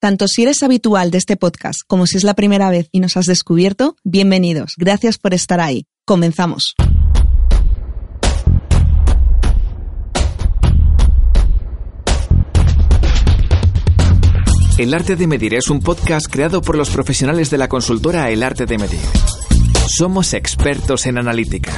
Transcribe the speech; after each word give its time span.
Tanto 0.00 0.28
si 0.28 0.44
eres 0.44 0.62
habitual 0.62 1.10
de 1.10 1.18
este 1.18 1.36
podcast 1.36 1.80
como 1.86 2.06
si 2.06 2.16
es 2.16 2.24
la 2.24 2.32
primera 2.32 2.70
vez 2.70 2.88
y 2.90 3.00
nos 3.00 3.18
has 3.18 3.26
descubierto, 3.26 3.96
bienvenidos. 4.02 4.72
Gracias 4.78 5.18
por 5.18 5.34
estar 5.34 5.60
ahí. 5.60 5.84
Comenzamos. 6.06 6.74
El 14.78 14.94
arte 14.94 15.16
de 15.16 15.26
medir 15.26 15.52
es 15.52 15.68
un 15.68 15.80
podcast 15.80 16.28
creado 16.30 16.62
por 16.62 16.78
los 16.78 16.88
profesionales 16.88 17.50
de 17.50 17.58
la 17.58 17.68
consultora 17.68 18.30
El 18.30 18.42
arte 18.42 18.64
de 18.64 18.78
medir. 18.78 19.00
Somos 19.86 20.32
expertos 20.32 21.04
en 21.04 21.18
analítica. 21.18 21.74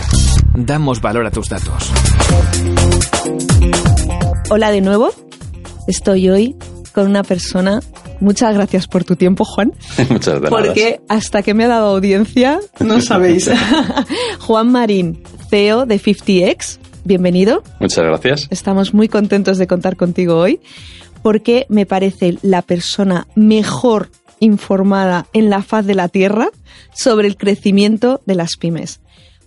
Damos 0.55 1.01
valor 1.01 1.27
a 1.27 1.33
tus 1.33 1.49
datos. 1.49 1.91
Hola 4.49 4.71
de 4.71 4.81
nuevo. 4.81 5.11
Estoy 5.89 6.31
hoy 6.31 6.57
con 6.93 7.07
una 7.09 7.23
persona 7.23 7.81
Muchas 8.23 8.55
gracias 8.55 8.87
por 8.87 9.03
tu 9.03 9.17
tiempo, 9.17 9.45
Juan. 9.45 9.73
Muchas 10.09 10.41
gracias. 10.41 10.51
Porque 10.51 11.01
hasta 11.09 11.43
que 11.43 11.55
me 11.55 11.65
ha 11.65 11.69
dado 11.69 11.89
audiencia, 11.89 12.61
no 12.79 13.01
sabéis. 13.01 13.51
Juan 14.39 14.71
Marín, 14.71 15.25
CEO 15.51 15.87
de 15.87 16.01
50X, 16.01 16.79
bienvenido. 17.03 17.65
Muchas 17.81 18.05
gracias. 18.05 18.47
Estamos 18.51 18.95
muy 18.95 19.09
contentos 19.09 19.59
de 19.59 19.67
contar 19.67 19.97
contigo 19.97 20.37
hoy 20.37 20.61
porque 21.23 21.67
me 21.69 21.85
parece 21.85 22.39
la 22.43 22.63
persona 22.63 23.27
mejor 23.35 24.09
informada 24.39 25.27
en 25.33 25.51
la 25.51 25.65
faz 25.65 25.85
de 25.85 25.97
la 25.97 26.07
Tierra 26.07 26.49
sobre 26.95 27.27
el 27.27 27.37
crecimiento 27.37 28.21
de 28.25 28.37
las 28.37 28.57
pymes. 28.57 29.01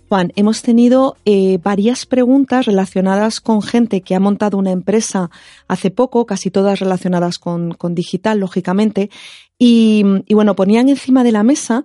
Juan, 0.08 0.32
hemos 0.36 0.62
tenido 0.62 1.16
eh, 1.24 1.58
varias 1.60 2.06
preguntas 2.06 2.66
relacionadas 2.66 3.40
con 3.40 3.60
gente 3.60 4.02
que 4.02 4.14
ha 4.14 4.20
montado 4.20 4.56
una 4.56 4.70
empresa 4.70 5.30
hace 5.66 5.90
poco, 5.90 6.26
casi 6.26 6.48
todas 6.50 6.78
relacionadas 6.78 7.38
con, 7.40 7.76
digital, 7.90 8.38
lógicamente, 8.38 9.10
y, 9.58 10.04
bueno, 10.30 10.54
ponían 10.54 10.88
encima 10.88 11.24
de 11.24 11.32
la 11.32 11.42
mesa 11.42 11.84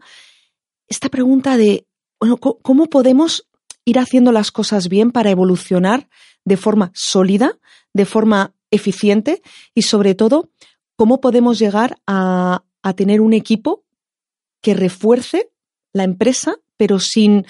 esta 0.87 1.09
pregunta 1.09 1.57
de, 1.57 1.87
bueno, 2.19 2.37
¿cómo 2.37 2.87
podemos 2.87 3.47
ir 3.85 3.97
haciendo 3.97 4.31
las 4.31 4.51
cosas 4.51 4.87
bien 4.87 5.11
para 5.11 5.31
evolucionar 5.31 6.07
de 6.45 6.57
forma 6.57 6.91
sólida, 6.93 7.57
de 7.93 8.05
forma 8.05 8.53
eficiente 8.69 9.41
y 9.73 9.81
sobre 9.81 10.13
todo, 10.13 10.51
cómo 10.95 11.21
podemos 11.21 11.57
llegar 11.57 11.97
a, 12.05 12.63
a 12.83 12.93
tener 12.93 13.19
un 13.19 13.33
equipo 13.33 13.83
que 14.61 14.75
refuerce 14.75 15.49
la 15.91 16.03
empresa, 16.03 16.57
pero 16.77 16.99
sin 16.99 17.45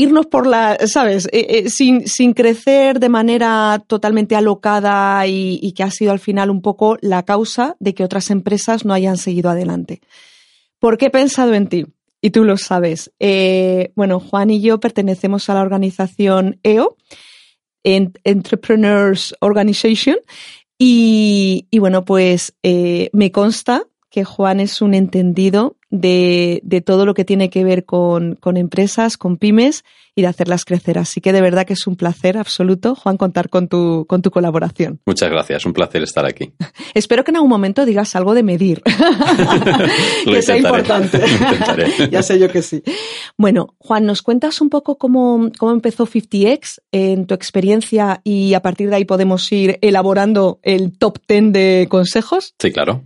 irnos 0.00 0.26
por 0.26 0.46
la, 0.46 0.78
¿sabes? 0.86 1.26
Eh, 1.26 1.46
eh, 1.48 1.70
sin, 1.70 2.08
sin, 2.08 2.32
crecer 2.32 3.00
de 3.00 3.10
manera 3.10 3.82
totalmente 3.86 4.34
alocada 4.34 5.26
y, 5.26 5.72
que 5.72 5.82
ha 5.82 5.90
sido 5.90 6.12
al 6.12 6.18
final 6.18 6.50
un 6.50 6.62
poco 6.62 6.96
la 7.02 7.24
causa 7.24 7.76
de 7.80 7.94
que 7.94 8.04
otras 8.04 8.30
empresas 8.30 8.84
no 8.84 8.94
hayan 8.94 9.18
seguido 9.18 9.50
adelante. 9.50 10.00
¿Por 10.78 10.96
qué 10.96 11.06
he 11.06 11.10
pensado 11.10 11.52
en 11.52 11.68
ti? 11.68 11.86
Y 12.22 12.30
tú 12.30 12.44
lo 12.44 12.56
sabes. 12.56 13.12
Eh, 13.18 13.92
bueno, 13.94 14.20
Juan 14.20 14.50
y 14.50 14.62
yo 14.62 14.80
pertenecemos 14.80 15.50
a 15.50 15.54
la 15.54 15.62
organización 15.62 16.58
EO, 16.62 16.96
Entrepreneurs 17.82 19.34
Organization, 19.40 20.16
y, 20.78 21.66
bueno, 21.78 22.06
pues 22.06 22.54
me 22.62 23.30
consta 23.32 23.84
que 24.10 24.24
Juan 24.24 24.60
es 24.60 24.82
un 24.82 24.94
entendido 24.94 25.76
de, 25.90 26.60
de 26.64 26.80
todo 26.80 27.06
lo 27.06 27.14
que 27.14 27.24
tiene 27.24 27.50
que 27.50 27.64
ver 27.64 27.84
con, 27.84 28.36
con, 28.36 28.56
empresas, 28.56 29.16
con 29.16 29.36
pymes 29.36 29.84
y 30.14 30.22
de 30.22 30.28
hacerlas 30.28 30.64
crecer. 30.64 30.98
Así 30.98 31.20
que 31.20 31.32
de 31.32 31.40
verdad 31.40 31.64
que 31.64 31.72
es 31.72 31.86
un 31.86 31.96
placer 31.96 32.36
absoluto, 32.36 32.94
Juan, 32.94 33.16
contar 33.16 33.48
con 33.48 33.68
tu, 33.68 34.06
con 34.08 34.22
tu 34.22 34.30
colaboración. 34.30 35.00
Muchas 35.06 35.30
gracias, 35.30 35.64
un 35.64 35.72
placer 35.72 36.02
estar 36.02 36.26
aquí. 36.26 36.52
Espero 36.94 37.24
que 37.24 37.30
en 37.30 37.36
algún 37.36 37.50
momento 37.50 37.84
digas 37.84 38.14
algo 38.16 38.34
de 38.34 38.42
medir, 38.42 38.82
que 40.24 40.42
sea 40.42 40.56
importante. 40.56 41.20
ya 42.10 42.22
sé 42.22 42.38
yo 42.38 42.48
que 42.50 42.62
sí. 42.62 42.82
Bueno, 43.36 43.74
Juan, 43.78 44.06
¿nos 44.06 44.22
cuentas 44.22 44.60
un 44.60 44.70
poco 44.70 44.98
cómo, 44.98 45.50
cómo 45.58 45.72
empezó 45.72 46.06
50X 46.06 46.80
en 46.92 47.26
tu 47.26 47.34
experiencia 47.34 48.20
y 48.24 48.54
a 48.54 48.60
partir 48.60 48.90
de 48.90 48.96
ahí 48.96 49.04
podemos 49.04 49.50
ir 49.52 49.78
elaborando 49.82 50.58
el 50.62 50.96
top 50.98 51.18
10 51.28 51.52
de 51.52 51.86
consejos? 51.88 52.54
Sí, 52.58 52.72
claro. 52.72 53.04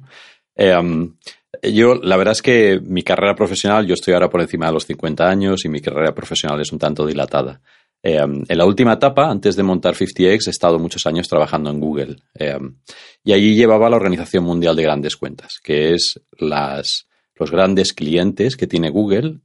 Eh, 0.56 0.76
um, 0.76 1.16
yo, 1.62 1.94
la 1.94 2.16
verdad 2.16 2.32
es 2.32 2.42
que 2.42 2.81
mi 2.81 3.03
carrera 3.03 3.34
profesional, 3.34 3.87
yo 3.87 3.94
estoy 3.94 4.15
ahora 4.15 4.28
por 4.28 4.41
encima 4.41 4.66
de 4.66 4.72
los 4.72 4.87
50 4.87 5.28
años 5.28 5.65
y 5.65 5.69
mi 5.69 5.81
carrera 5.81 6.15
profesional 6.15 6.60
es 6.60 6.72
un 6.72 6.78
tanto 6.78 7.06
dilatada. 7.06 7.60
Eh, 8.03 8.19
en 8.19 8.59
la 8.59 8.66
última 8.66 8.94
etapa, 8.94 9.31
antes 9.31 9.56
de 9.56 9.62
montar 9.62 9.94
50X, 9.94 10.47
he 10.47 10.50
estado 10.50 10.78
muchos 10.78 11.06
años 11.06 11.26
trabajando 11.28 11.70
en 11.70 11.81
Google. 11.81 12.16
Eh, 12.38 12.59
y 13.25 13.32
allí 13.32 13.54
llevaba 13.54 13.88
la 13.88 13.97
Organización 13.97 14.44
Mundial 14.44 14.76
de 14.76 14.82
Grandes 14.82 15.16
Cuentas, 15.16 15.59
que 15.62 15.94
es 15.94 16.20
las, 16.38 17.06
los 17.34 17.50
grandes 17.50 17.94
clientes 17.94 18.56
que 18.56 18.66
tiene 18.66 18.91
Google, 18.91 19.41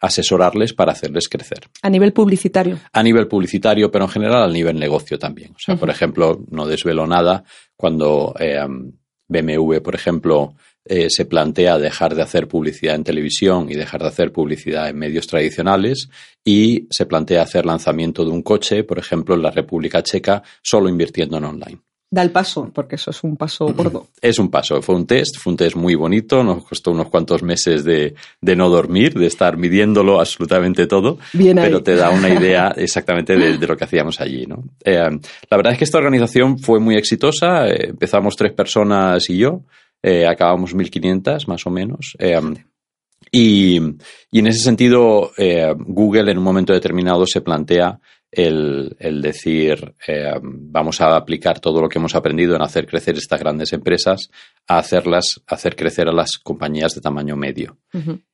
asesorarles 0.00 0.72
para 0.72 0.92
hacerles 0.92 1.28
crecer. 1.28 1.68
A 1.82 1.90
nivel 1.90 2.14
publicitario. 2.14 2.78
A 2.90 3.02
nivel 3.02 3.28
publicitario, 3.28 3.90
pero 3.90 4.06
en 4.06 4.10
general 4.12 4.44
a 4.44 4.52
nivel 4.52 4.78
negocio 4.78 5.18
también. 5.18 5.50
O 5.50 5.58
sea, 5.58 5.76
por 5.76 5.90
ejemplo, 5.90 6.42
no 6.50 6.66
desvelo 6.66 7.06
nada 7.06 7.44
cuando 7.76 8.34
BMW, 9.28 9.80
por 9.80 9.94
ejemplo, 9.94 10.54
eh, 10.84 11.08
se 11.10 11.26
plantea 11.26 11.78
dejar 11.78 12.14
de 12.14 12.22
hacer 12.22 12.48
publicidad 12.48 12.94
en 12.94 13.04
televisión 13.04 13.70
y 13.70 13.74
dejar 13.74 14.00
de 14.00 14.08
hacer 14.08 14.32
publicidad 14.32 14.88
en 14.88 14.98
medios 14.98 15.26
tradicionales 15.26 16.08
y 16.44 16.86
se 16.90 17.04
plantea 17.04 17.42
hacer 17.42 17.66
lanzamiento 17.66 18.24
de 18.24 18.30
un 18.30 18.42
coche, 18.42 18.84
por 18.84 18.98
ejemplo, 18.98 19.34
en 19.34 19.42
la 19.42 19.50
República 19.50 20.02
Checa, 20.02 20.42
solo 20.62 20.88
invirtiendo 20.88 21.36
en 21.36 21.44
online. 21.44 21.87
Da 22.10 22.22
el 22.22 22.30
paso, 22.30 22.70
porque 22.72 22.96
eso 22.96 23.10
es 23.10 23.22
un 23.22 23.36
paso 23.36 23.66
gordo. 23.66 24.06
Es 24.22 24.38
un 24.38 24.50
paso, 24.50 24.80
fue 24.80 24.94
un 24.94 25.06
test, 25.06 25.36
fue 25.36 25.50
un 25.52 25.58
test 25.58 25.76
muy 25.76 25.94
bonito, 25.94 26.42
nos 26.42 26.64
costó 26.64 26.90
unos 26.90 27.08
cuantos 27.08 27.42
meses 27.42 27.84
de, 27.84 28.14
no 28.40 28.70
dormir, 28.70 29.12
de 29.12 29.26
estar 29.26 29.58
midiéndolo 29.58 30.18
absolutamente 30.18 30.86
todo, 30.86 31.18
pero 31.32 31.82
te 31.82 31.96
da 31.96 32.08
una 32.08 32.30
idea 32.34 32.72
exactamente 32.74 33.36
de, 33.36 33.66
lo 33.66 33.76
que 33.76 33.84
hacíamos 33.84 34.22
allí. 34.22 34.46
¿no? 34.46 34.64
Eh, 34.82 35.20
la 35.50 35.56
verdad 35.58 35.74
es 35.74 35.78
que 35.78 35.84
esta 35.84 35.98
organización 35.98 36.58
fue 36.58 36.80
muy 36.80 36.96
exitosa, 36.96 37.68
eh, 37.68 37.90
empezamos 37.90 38.36
tres 38.36 38.54
personas 38.54 39.28
y 39.28 39.36
yo, 39.36 39.60
eh, 40.02 40.26
acabamos 40.26 40.74
1500 40.74 41.46
más 41.46 41.66
o 41.66 41.70
menos. 41.70 42.16
Eh, 42.18 42.40
y, 43.30 43.76
en 43.76 44.46
ese 44.46 44.60
sentido, 44.60 45.32
Google 45.76 46.30
en 46.30 46.38
un 46.38 46.44
momento 46.44 46.72
determinado 46.72 47.26
se 47.26 47.42
plantea 47.42 48.00
el, 48.30 49.20
decir, 49.22 49.94
vamos 50.42 51.00
a 51.00 51.16
aplicar 51.16 51.60
todo 51.60 51.80
lo 51.80 51.88
que 51.88 51.98
hemos 51.98 52.14
aprendido 52.14 52.54
en 52.56 52.62
hacer 52.62 52.86
crecer 52.86 53.16
estas 53.16 53.40
grandes 53.40 53.72
empresas 53.72 54.30
a 54.66 54.78
hacerlas, 54.78 55.40
hacer 55.46 55.76
crecer 55.76 56.08
a 56.08 56.12
las 56.12 56.38
compañías 56.38 56.94
de 56.94 57.00
tamaño 57.00 57.36
medio. 57.36 57.78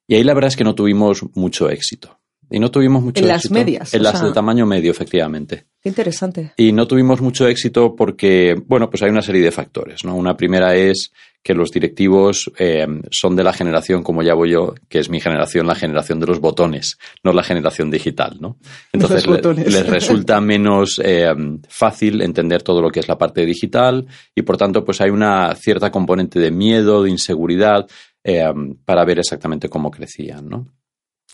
Y 0.06 0.14
ahí 0.14 0.24
la 0.24 0.34
verdad 0.34 0.48
es 0.48 0.56
que 0.56 0.64
no 0.64 0.74
tuvimos 0.74 1.22
mucho 1.34 1.70
éxito. 1.70 2.18
Y 2.50 2.58
no 2.58 2.70
tuvimos 2.70 3.02
mucho 3.02 3.24
en 3.24 3.30
éxito. 3.30 3.54
En 3.54 3.54
las 3.54 3.66
medias. 3.66 3.94
En 3.94 4.02
las 4.02 4.22
de 4.22 4.32
tamaño 4.32 4.66
medio, 4.66 4.90
efectivamente. 4.90 5.64
Qué 5.82 5.88
interesante. 5.88 6.52
Y 6.56 6.72
no 6.72 6.86
tuvimos 6.86 7.20
mucho 7.20 7.48
éxito 7.48 7.96
porque, 7.96 8.54
bueno, 8.66 8.90
pues 8.90 9.02
hay 9.02 9.10
una 9.10 9.22
serie 9.22 9.42
de 9.42 9.50
factores, 9.50 10.04
¿no? 10.04 10.14
Una 10.14 10.36
primera 10.36 10.74
es 10.76 11.10
que 11.44 11.52
los 11.54 11.70
directivos 11.70 12.50
eh, 12.58 12.86
son 13.10 13.36
de 13.36 13.44
la 13.44 13.52
generación, 13.52 14.02
como 14.02 14.22
ya 14.22 14.32
voy 14.32 14.52
yo, 14.52 14.74
que 14.88 14.98
es 14.98 15.10
mi 15.10 15.20
generación, 15.20 15.66
la 15.66 15.74
generación 15.74 16.18
de 16.18 16.26
los 16.26 16.40
botones, 16.40 16.98
no 17.22 17.34
la 17.34 17.42
generación 17.42 17.90
digital, 17.90 18.38
¿no? 18.40 18.56
Entonces 18.94 19.26
les 19.26 19.86
resulta 19.86 20.40
menos 20.40 20.98
eh, 21.04 21.34
fácil 21.68 22.22
entender 22.22 22.62
todo 22.62 22.80
lo 22.80 22.88
que 22.88 23.00
es 23.00 23.08
la 23.08 23.18
parte 23.18 23.44
digital 23.44 24.06
y 24.34 24.40
por 24.40 24.56
tanto 24.56 24.86
pues 24.86 25.02
hay 25.02 25.10
una 25.10 25.54
cierta 25.54 25.90
componente 25.90 26.40
de 26.40 26.50
miedo, 26.50 27.02
de 27.02 27.10
inseguridad 27.10 27.86
eh, 28.24 28.42
para 28.86 29.04
ver 29.04 29.18
exactamente 29.18 29.68
cómo 29.68 29.90
crecían, 29.90 30.48
¿no? 30.48 30.66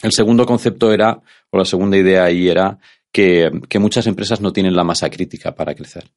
El 0.03 0.11
segundo 0.11 0.45
concepto 0.45 0.93
era, 0.93 1.21
o 1.51 1.57
la 1.57 1.65
segunda 1.65 1.97
idea 1.97 2.25
ahí 2.25 2.49
era 2.49 2.79
que, 3.13 3.49
muchas 3.79 4.09
empresas 4.09 4.41
no 4.41 4.53
tienen 4.53 4.75
la 4.75 4.83
masa 4.83 5.09
crítica 5.09 5.55
para 5.55 5.73
crecer. 5.73 6.11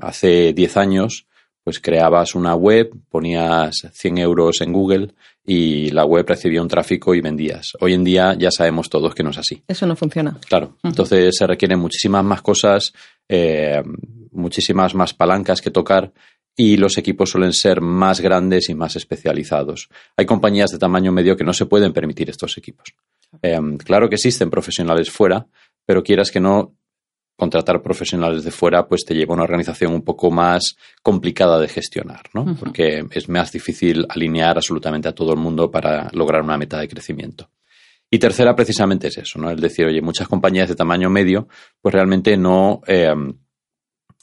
hace 0.00 0.52
10 0.52 0.76
años 0.76 1.26
pues 1.64 1.80
creabas 1.80 2.34
una 2.34 2.54
web, 2.54 2.94
ponías 3.08 3.88
100 3.90 4.18
euros 4.18 4.60
en 4.60 4.72
Google 4.72 5.14
y 5.46 5.90
la 5.90 6.04
web 6.04 6.26
recibía 6.28 6.60
un 6.60 6.68
tráfico 6.68 7.14
y 7.14 7.22
vendías. 7.22 7.72
Hoy 7.80 7.94
en 7.94 8.04
día 8.04 8.34
ya 8.38 8.50
sabemos 8.50 8.90
todos 8.90 9.14
que 9.14 9.22
no 9.22 9.30
es 9.30 9.38
así. 9.38 9.62
Eso 9.66 9.86
no 9.86 9.96
funciona. 9.96 10.38
Claro. 10.46 10.76
Entonces 10.82 11.34
se 11.34 11.46
requieren 11.46 11.78
muchísimas 11.78 12.22
más 12.22 12.42
cosas, 12.42 12.92
eh, 13.28 13.82
muchísimas 14.30 14.94
más 14.94 15.14
palancas 15.14 15.62
que 15.62 15.70
tocar 15.70 16.12
y 16.54 16.76
los 16.76 16.98
equipos 16.98 17.30
suelen 17.30 17.54
ser 17.54 17.80
más 17.80 18.20
grandes 18.20 18.68
y 18.68 18.74
más 18.74 18.94
especializados. 18.96 19.88
Hay 20.18 20.26
compañías 20.26 20.70
de 20.70 20.78
tamaño 20.78 21.12
medio 21.12 21.34
que 21.36 21.44
no 21.44 21.54
se 21.54 21.66
pueden 21.66 21.94
permitir 21.94 22.28
estos 22.28 22.58
equipos. 22.58 22.94
Eh, 23.42 23.58
claro 23.84 24.08
que 24.10 24.16
existen 24.16 24.50
profesionales 24.50 25.10
fuera, 25.10 25.46
pero 25.86 26.02
quieras 26.02 26.30
que 26.30 26.40
no, 26.40 26.74
contratar 27.36 27.82
profesionales 27.82 28.44
de 28.44 28.50
fuera 28.50 28.86
pues 28.86 29.04
te 29.04 29.14
lleva 29.14 29.32
a 29.32 29.34
una 29.34 29.44
organización 29.44 29.92
un 29.92 30.02
poco 30.02 30.30
más 30.30 30.76
complicada 31.02 31.58
de 31.58 31.68
gestionar, 31.68 32.22
¿no? 32.32 32.56
Porque 32.58 33.04
es 33.10 33.28
más 33.28 33.50
difícil 33.50 34.06
alinear 34.08 34.56
absolutamente 34.56 35.08
a 35.08 35.14
todo 35.14 35.32
el 35.32 35.38
mundo 35.38 35.70
para 35.70 36.08
lograr 36.12 36.42
una 36.42 36.56
meta 36.56 36.78
de 36.78 36.88
crecimiento. 36.88 37.50
Y 38.10 38.18
tercera, 38.18 38.54
precisamente 38.54 39.08
es 39.08 39.18
eso, 39.18 39.40
¿no? 39.40 39.50
Es 39.50 39.60
decir, 39.60 39.86
oye, 39.86 40.00
muchas 40.00 40.28
compañías 40.28 40.68
de 40.68 40.76
tamaño 40.76 41.10
medio, 41.10 41.48
pues 41.80 41.92
realmente 41.92 42.36
no, 42.36 42.80
eh, 42.86 43.12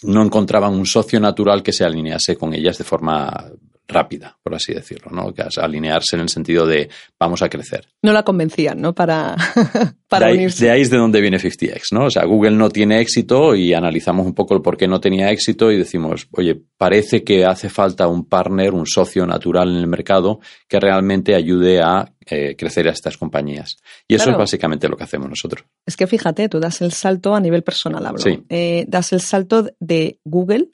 no 0.03 0.23
encontraban 0.23 0.73
un 0.73 0.85
socio 0.85 1.19
natural 1.19 1.61
que 1.61 1.73
se 1.73 1.83
alinease 1.83 2.37
con 2.37 2.53
ellas 2.53 2.77
de 2.77 2.83
forma 2.85 3.51
rápida, 3.87 4.37
por 4.41 4.55
así 4.55 4.73
decirlo, 4.73 5.11
¿no? 5.11 5.33
Que 5.33 5.43
alinearse 5.59 6.15
en 6.15 6.21
el 6.21 6.29
sentido 6.29 6.65
de 6.65 6.89
vamos 7.19 7.41
a 7.41 7.49
crecer. 7.49 7.87
No 8.01 8.13
la 8.13 8.23
convencían, 8.23 8.79
¿no? 8.79 8.93
Para, 8.95 9.35
para 10.07 10.27
de 10.27 10.31
ahí, 10.31 10.37
unirse. 10.37 10.65
De 10.65 10.71
ahí 10.71 10.81
es 10.81 10.89
de 10.89 10.97
donde 10.97 11.19
viene 11.21 11.37
50X, 11.37 11.81
¿no? 11.91 12.05
O 12.05 12.09
sea, 12.09 12.23
Google 12.25 12.51
no 12.55 12.69
tiene 12.69 12.99
éxito 13.01 13.55
y 13.55 13.73
analizamos 13.73 14.25
un 14.25 14.33
poco 14.33 14.55
el 14.55 14.61
por 14.61 14.77
qué 14.77 14.87
no 14.87 14.99
tenía 15.01 15.29
éxito 15.31 15.71
y 15.71 15.77
decimos, 15.77 16.27
oye, 16.31 16.61
parece 16.77 17.23
que 17.23 17.45
hace 17.45 17.69
falta 17.69 18.07
un 18.07 18.25
partner, 18.29 18.73
un 18.73 18.85
socio 18.85 19.25
natural 19.25 19.69
en 19.69 19.77
el 19.77 19.87
mercado 19.87 20.39
que 20.67 20.79
realmente 20.79 21.35
ayude 21.35 21.81
a 21.81 22.13
eh, 22.25 22.55
crecer 22.55 22.87
a 22.87 22.91
estas 22.91 23.17
compañías. 23.17 23.77
Y 24.07 24.15
eso 24.15 24.25
Claro. 24.25 24.37
es 24.37 24.43
básicamente 24.43 24.87
lo 24.87 24.95
que 24.95 25.03
hacemos 25.03 25.27
nosotros. 25.29 25.65
Es 25.85 25.97
que 25.97 26.07
fíjate, 26.07 26.47
tú 26.47 26.59
das 26.59 26.81
el 26.81 26.91
salto 26.93 27.35
a 27.35 27.39
nivel 27.39 27.63
personal, 27.63 28.05
hablo. 28.05 28.19
Sí. 28.19 28.41
Eh, 28.49 28.85
das 28.87 29.11
el 29.11 29.21
salto 29.21 29.67
de 29.79 30.19
Google 30.23 30.69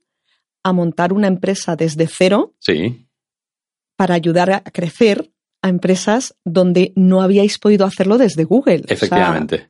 a 0.67 0.73
montar 0.73 1.13
una 1.13 1.27
empresa 1.27 1.75
desde 1.75 2.07
cero 2.07 2.53
Sí, 2.59 3.07
para 3.95 4.15
ayudar 4.15 4.51
a 4.51 4.61
crecer 4.61 5.31
a 5.63 5.69
empresas 5.69 6.35
donde 6.45 6.93
no 6.95 7.21
habíais 7.21 7.57
podido 7.57 7.85
hacerlo 7.85 8.17
desde 8.17 8.43
Google. 8.43 8.81
O 8.83 8.87
sea, 8.87 8.93
efectivamente. 8.95 9.69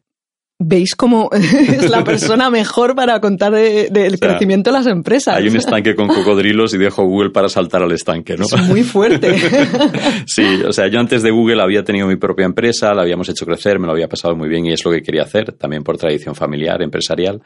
Veis 0.60 0.96
cómo 0.96 1.30
es 1.32 1.88
la 1.90 2.04
persona 2.04 2.50
mejor 2.50 2.96
para 2.96 3.22
contar 3.22 3.54
de- 3.54 3.90
del 3.92 4.16
O 4.16 4.18
sea, 4.18 4.30
crecimiento 4.30 4.72
de 4.72 4.78
las 4.80 4.88
empresas. 4.88 5.36
Hay 5.38 5.48
un 5.48 5.56
estanque 5.56 5.96
con 5.96 6.08
cocodrilos 6.08 6.74
y 6.74 6.80
dejo 6.80 7.06
Google 7.06 7.30
para 7.30 7.48
saltar 7.48 7.84
al 7.84 7.92
estanque, 7.92 8.36
¿no? 8.36 8.46
Es 8.46 8.68
muy 8.68 8.82
fuerte. 8.84 9.36
Sí, 10.26 10.62
o 10.68 10.74
sea, 10.74 10.88
yo 10.88 11.00
antes 11.00 11.22
de 11.24 11.32
Google 11.32 11.62
había 11.62 11.84
tenido 11.84 12.08
mi 12.08 12.16
propia 12.18 12.46
empresa, 12.46 12.94
la 12.94 13.04
habíamos 13.04 13.30
hecho 13.30 13.46
crecer, 13.46 13.80
me 13.80 13.86
lo 13.86 13.94
había 13.94 14.10
pasado 14.10 14.36
muy 14.36 14.50
bien 14.50 14.66
y 14.66 14.74
es 14.74 14.84
lo 14.84 14.92
que 14.92 15.02
quería 15.02 15.22
hacer, 15.24 15.54
también 15.54 15.84
por 15.84 15.98
tradición 15.98 16.36
familiar, 16.36 16.82
empresarial. 16.82 17.42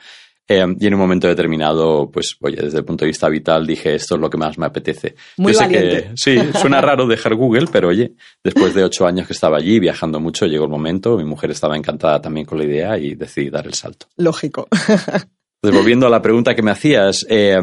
Eh, 0.47 0.65
y 0.79 0.87
en 0.87 0.93
un 0.93 0.99
momento 0.99 1.27
determinado, 1.27 2.09
pues, 2.11 2.35
oye, 2.41 2.57
desde 2.57 2.79
el 2.79 2.85
punto 2.85 3.05
de 3.05 3.09
vista 3.09 3.29
vital 3.29 3.65
dije, 3.65 3.95
esto 3.95 4.15
es 4.15 4.21
lo 4.21 4.29
que 4.29 4.37
más 4.37 4.57
me 4.57 4.65
apetece. 4.65 5.15
Muy 5.37 5.53
Yo 5.53 5.59
sé 5.59 5.67
que, 5.69 6.11
sí, 6.15 6.37
suena 6.59 6.81
raro 6.81 7.07
dejar 7.07 7.35
Google, 7.35 7.67
pero 7.71 7.89
oye, 7.89 8.13
después 8.43 8.73
de 8.73 8.83
ocho 8.83 9.05
años 9.05 9.27
que 9.27 9.33
estaba 9.33 9.57
allí, 9.57 9.79
viajando 9.79 10.19
mucho, 10.19 10.45
llegó 10.47 10.65
el 10.65 10.71
momento, 10.71 11.15
mi 11.15 11.23
mujer 11.23 11.51
estaba 11.51 11.77
encantada 11.77 12.21
también 12.21 12.45
con 12.45 12.57
la 12.57 12.65
idea 12.65 12.97
y 12.97 13.15
decidí 13.15 13.49
dar 13.49 13.65
el 13.65 13.73
salto. 13.73 14.07
Lógico. 14.17 14.67
Entonces, 14.71 15.79
volviendo 15.79 16.07
a 16.07 16.09
la 16.09 16.21
pregunta 16.21 16.55
que 16.55 16.63
me 16.63 16.71
hacías, 16.71 17.25
eh, 17.29 17.59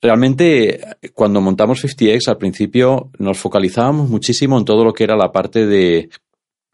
realmente 0.00 0.80
cuando 1.14 1.40
montamos 1.40 1.84
50X 1.84 2.28
al 2.28 2.38
principio 2.38 3.10
nos 3.18 3.38
focalizábamos 3.38 4.08
muchísimo 4.08 4.58
en 4.58 4.64
todo 4.64 4.84
lo 4.84 4.92
que 4.92 5.04
era 5.04 5.16
la 5.16 5.32
parte 5.32 5.66
de, 5.66 6.10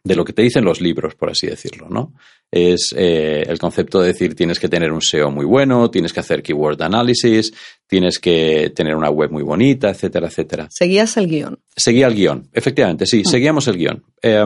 de 0.05 0.17
lo 0.17 0.25
que 0.25 0.33
te 0.33 0.43
dicen 0.43 0.65
los 0.65 0.81
libros, 0.81 1.15
por 1.15 1.31
así 1.31 1.47
decirlo, 1.47 1.89
¿no? 1.89 2.13
Es 2.57 2.95
eh, 2.97 3.43
el 3.49 3.59
concepto 3.59 4.01
de 4.01 4.09
decir 4.13 4.37
tienes 4.37 4.61
que 4.61 4.69
tener 4.69 4.93
un 4.93 5.03
SEO 5.03 5.29
muy 5.33 5.45
bueno, 5.45 5.91
tienes 5.91 6.13
que 6.13 6.21
hacer 6.21 6.41
keyword 6.41 6.81
analysis, 6.83 7.53
tienes 7.89 8.21
que 8.21 8.71
tener 8.77 8.95
una 8.95 9.11
web 9.11 9.33
muy 9.33 9.43
bonita, 9.43 9.91
etcétera, 9.91 10.29
etcétera. 10.29 10.69
Seguías 10.71 11.17
el 11.17 11.27
guion. 11.27 11.59
Seguía 11.75 12.07
el 12.07 12.15
guion, 12.15 12.49
efectivamente, 12.53 13.07
sí, 13.07 13.25
seguíamos 13.25 13.67
el 13.67 13.77
guion. 13.77 14.05
Eh, 14.23 14.45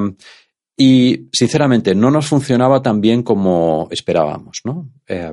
y 0.75 1.29
sinceramente 1.33 1.95
no 1.95 2.11
nos 2.11 2.27
funcionaba 2.27 2.81
tan 2.81 3.01
bien 3.03 3.23
como 3.23 3.89
esperábamos, 3.91 4.61
¿no? 4.65 4.89
Eh, 5.07 5.33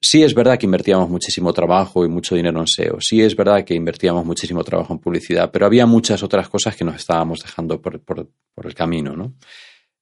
sí 0.00 0.24
es 0.24 0.34
verdad 0.34 0.58
que 0.58 0.66
invertíamos 0.66 1.08
muchísimo 1.10 1.52
trabajo 1.52 2.04
y 2.04 2.08
mucho 2.08 2.34
dinero 2.34 2.58
en 2.58 2.66
SEO, 2.66 2.96
sí 3.00 3.22
es 3.22 3.36
verdad 3.36 3.62
que 3.64 3.74
invertíamos 3.74 4.24
muchísimo 4.26 4.64
trabajo 4.64 4.92
en 4.94 4.98
publicidad, 4.98 5.50
pero 5.52 5.66
había 5.66 5.86
muchas 5.86 6.24
otras 6.24 6.48
cosas 6.48 6.74
que 6.74 6.84
nos 6.84 6.96
estábamos 6.96 7.38
dejando 7.40 7.80
por, 7.80 8.00
por- 8.00 8.28
por 8.52 8.66
el 8.66 8.74
camino, 8.74 9.14
¿no? 9.14 9.34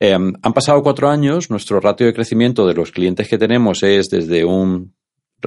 Eh, 0.01 0.15
han 0.15 0.53
pasado 0.55 0.83
cuatro 0.83 1.11
años, 1.11 1.51
nuestro 1.51 1.79
ratio 1.79 2.07
de 2.07 2.15
crecimiento 2.15 2.67
de 2.67 2.75
los 2.75 2.91
clientes 2.91 3.29
que 3.29 3.37
tenemos 3.37 3.83
es 3.83 4.09
desde 4.09 4.45
un 4.45 4.95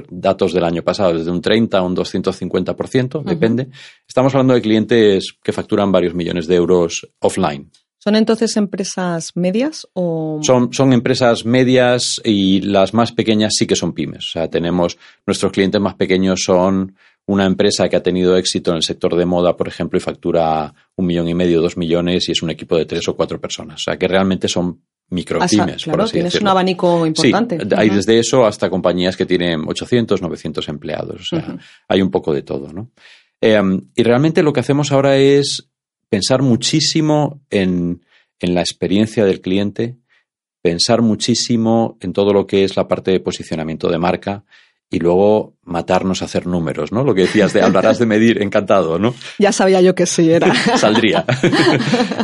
datos 0.08 0.52
del 0.52 0.64
año 0.64 0.82
pasado, 0.82 1.16
desde 1.16 1.30
un 1.30 1.40
30 1.40 1.78
a 1.78 1.82
un 1.82 1.96
250%, 1.96 3.22
depende. 3.22 3.68
Estamos 4.06 4.34
hablando 4.34 4.54
de 4.54 4.62
clientes 4.62 5.34
que 5.42 5.52
facturan 5.52 5.92
varios 5.92 6.14
millones 6.14 6.46
de 6.46 6.56
euros 6.56 7.08
offline. 7.20 7.70
¿Son 7.98 8.16
entonces 8.16 8.56
empresas 8.58 9.32
medias 9.34 9.88
o...? 9.94 10.38
Son, 10.42 10.72
son 10.74 10.92
empresas 10.92 11.46
medias 11.46 12.20
y 12.22 12.60
las 12.60 12.92
más 12.92 13.12
pequeñas 13.12 13.54
sí 13.56 13.66
que 13.66 13.76
son 13.76 13.94
pymes. 13.94 14.26
O 14.26 14.30
sea, 14.32 14.50
tenemos 14.50 14.98
nuestros 15.26 15.52
clientes 15.52 15.80
más 15.80 15.94
pequeños 15.94 16.42
son 16.44 16.94
una 17.26 17.46
empresa 17.46 17.88
que 17.88 17.96
ha 17.96 18.02
tenido 18.02 18.36
éxito 18.36 18.70
en 18.70 18.76
el 18.76 18.82
sector 18.82 19.16
de 19.16 19.24
moda, 19.24 19.56
por 19.56 19.68
ejemplo, 19.68 19.96
y 19.96 20.00
factura 20.00 20.74
un 20.96 21.06
millón 21.06 21.28
y 21.28 21.34
medio, 21.34 21.60
dos 21.60 21.76
millones 21.76 22.28
y 22.28 22.32
es 22.32 22.42
un 22.42 22.50
equipo 22.50 22.76
de 22.76 22.84
tres 22.84 23.08
o 23.08 23.16
cuatro 23.16 23.40
personas. 23.40 23.80
O 23.80 23.84
sea, 23.84 23.98
que 23.98 24.06
realmente 24.06 24.48
son 24.48 24.82
micropymes, 25.10 25.84
claro, 25.84 25.96
por 25.96 26.00
así 26.02 26.12
tienes 26.12 26.32
decirlo. 26.32 26.46
un 26.46 26.50
abanico 26.50 27.06
importante. 27.06 27.58
Sí, 27.60 27.68
hay 27.76 27.90
desde 27.90 28.18
eso 28.18 28.44
hasta 28.44 28.68
compañías 28.68 29.16
que 29.16 29.26
tienen 29.26 29.64
800, 29.66 30.20
900 30.20 30.68
empleados. 30.68 31.20
O 31.20 31.24
sea, 31.24 31.56
hay 31.88 32.02
un 32.02 32.10
poco 32.10 32.32
de 32.32 32.42
todo, 32.42 32.72
¿no? 32.72 32.90
Eh, 33.40 33.60
y 33.94 34.02
realmente 34.02 34.42
lo 34.42 34.52
que 34.52 34.60
hacemos 34.60 34.92
ahora 34.92 35.16
es 35.16 35.70
pensar 36.08 36.42
muchísimo 36.42 37.42
en, 37.50 38.04
en 38.38 38.54
la 38.54 38.60
experiencia 38.60 39.24
del 39.24 39.40
cliente, 39.40 39.98
pensar 40.62 41.02
muchísimo 41.02 41.96
en 42.00 42.12
todo 42.12 42.32
lo 42.32 42.46
que 42.46 42.64
es 42.64 42.76
la 42.76 42.88
parte 42.88 43.10
de 43.10 43.20
posicionamiento 43.20 43.88
de 43.88 43.98
marca 43.98 44.44
y 44.94 44.98
luego 44.98 45.54
matarnos 45.64 46.22
a 46.22 46.26
hacer 46.26 46.46
números, 46.46 46.92
¿no? 46.92 47.02
Lo 47.04 47.14
que 47.14 47.22
decías 47.22 47.52
de 47.52 47.62
hablarás 47.62 47.98
de 47.98 48.06
medir, 48.06 48.40
encantado, 48.42 48.98
¿no? 48.98 49.14
Ya 49.38 49.50
sabía 49.52 49.80
yo 49.80 49.94
que 49.94 50.06
sí 50.06 50.30
era. 50.30 50.54
Saldría. 50.76 51.24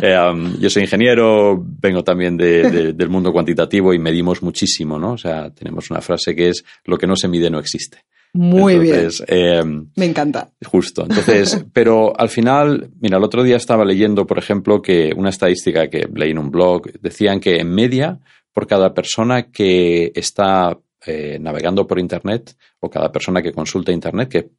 Eh, 0.02 0.16
um, 0.18 0.58
yo 0.58 0.70
soy 0.70 0.82
ingeniero, 0.84 1.62
vengo 1.62 2.02
también 2.02 2.36
de- 2.36 2.70
de- 2.70 2.92
del 2.94 3.08
mundo 3.10 3.32
cuantitativo 3.32 3.92
y 3.92 3.98
medimos 3.98 4.42
muchísimo, 4.42 4.98
¿no? 4.98 5.12
O 5.12 5.18
sea, 5.18 5.50
tenemos 5.50 5.90
una 5.90 6.00
frase 6.00 6.34
que 6.34 6.48
es 6.50 6.64
lo 6.84 6.96
que 6.96 7.06
no 7.06 7.16
se 7.16 7.28
mide 7.28 7.50
no 7.50 7.58
existe. 7.58 7.98
Muy 8.32 8.74
Entonces, 8.74 9.24
eh, 9.26 9.60
bien. 9.62 9.90
Me 9.96 10.04
encanta. 10.06 10.50
Justo. 10.64 11.02
Entonces, 11.02 11.64
pero 11.72 12.18
al 12.18 12.28
final, 12.28 12.90
mira, 13.00 13.18
el 13.18 13.24
otro 13.24 13.42
día 13.42 13.56
estaba 13.56 13.84
leyendo, 13.84 14.24
por 14.26 14.38
ejemplo, 14.38 14.80
que 14.80 15.12
una 15.16 15.30
estadística 15.30 15.88
que 15.90 16.08
leí 16.14 16.30
en 16.30 16.38
un 16.38 16.50
blog, 16.50 16.92
decían 17.00 17.40
que 17.40 17.56
en 17.56 17.70
media, 17.74 18.20
por 18.54 18.66
cada 18.66 18.94
persona 18.94 19.50
que 19.50 20.12
está 20.14 20.78
eh, 21.06 21.38
navegando 21.40 21.86
por 21.86 21.98
Internet 21.98 22.56
o 22.80 22.90
cada 22.90 23.10
persona 23.10 23.42
que 23.42 23.52
consulta 23.52 23.92
Internet, 23.92 24.28
que 24.28 24.50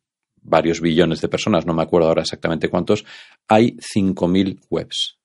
varios 0.41 0.81
billones 0.81 1.21
de 1.21 1.27
personas, 1.27 1.65
no 1.65 1.73
me 1.73 1.83
acuerdo 1.83 2.07
ahora 2.07 2.23
exactamente 2.23 2.69
cuántos, 2.69 3.05
hay 3.47 3.77
5.000 3.77 4.59
webs. 4.69 5.17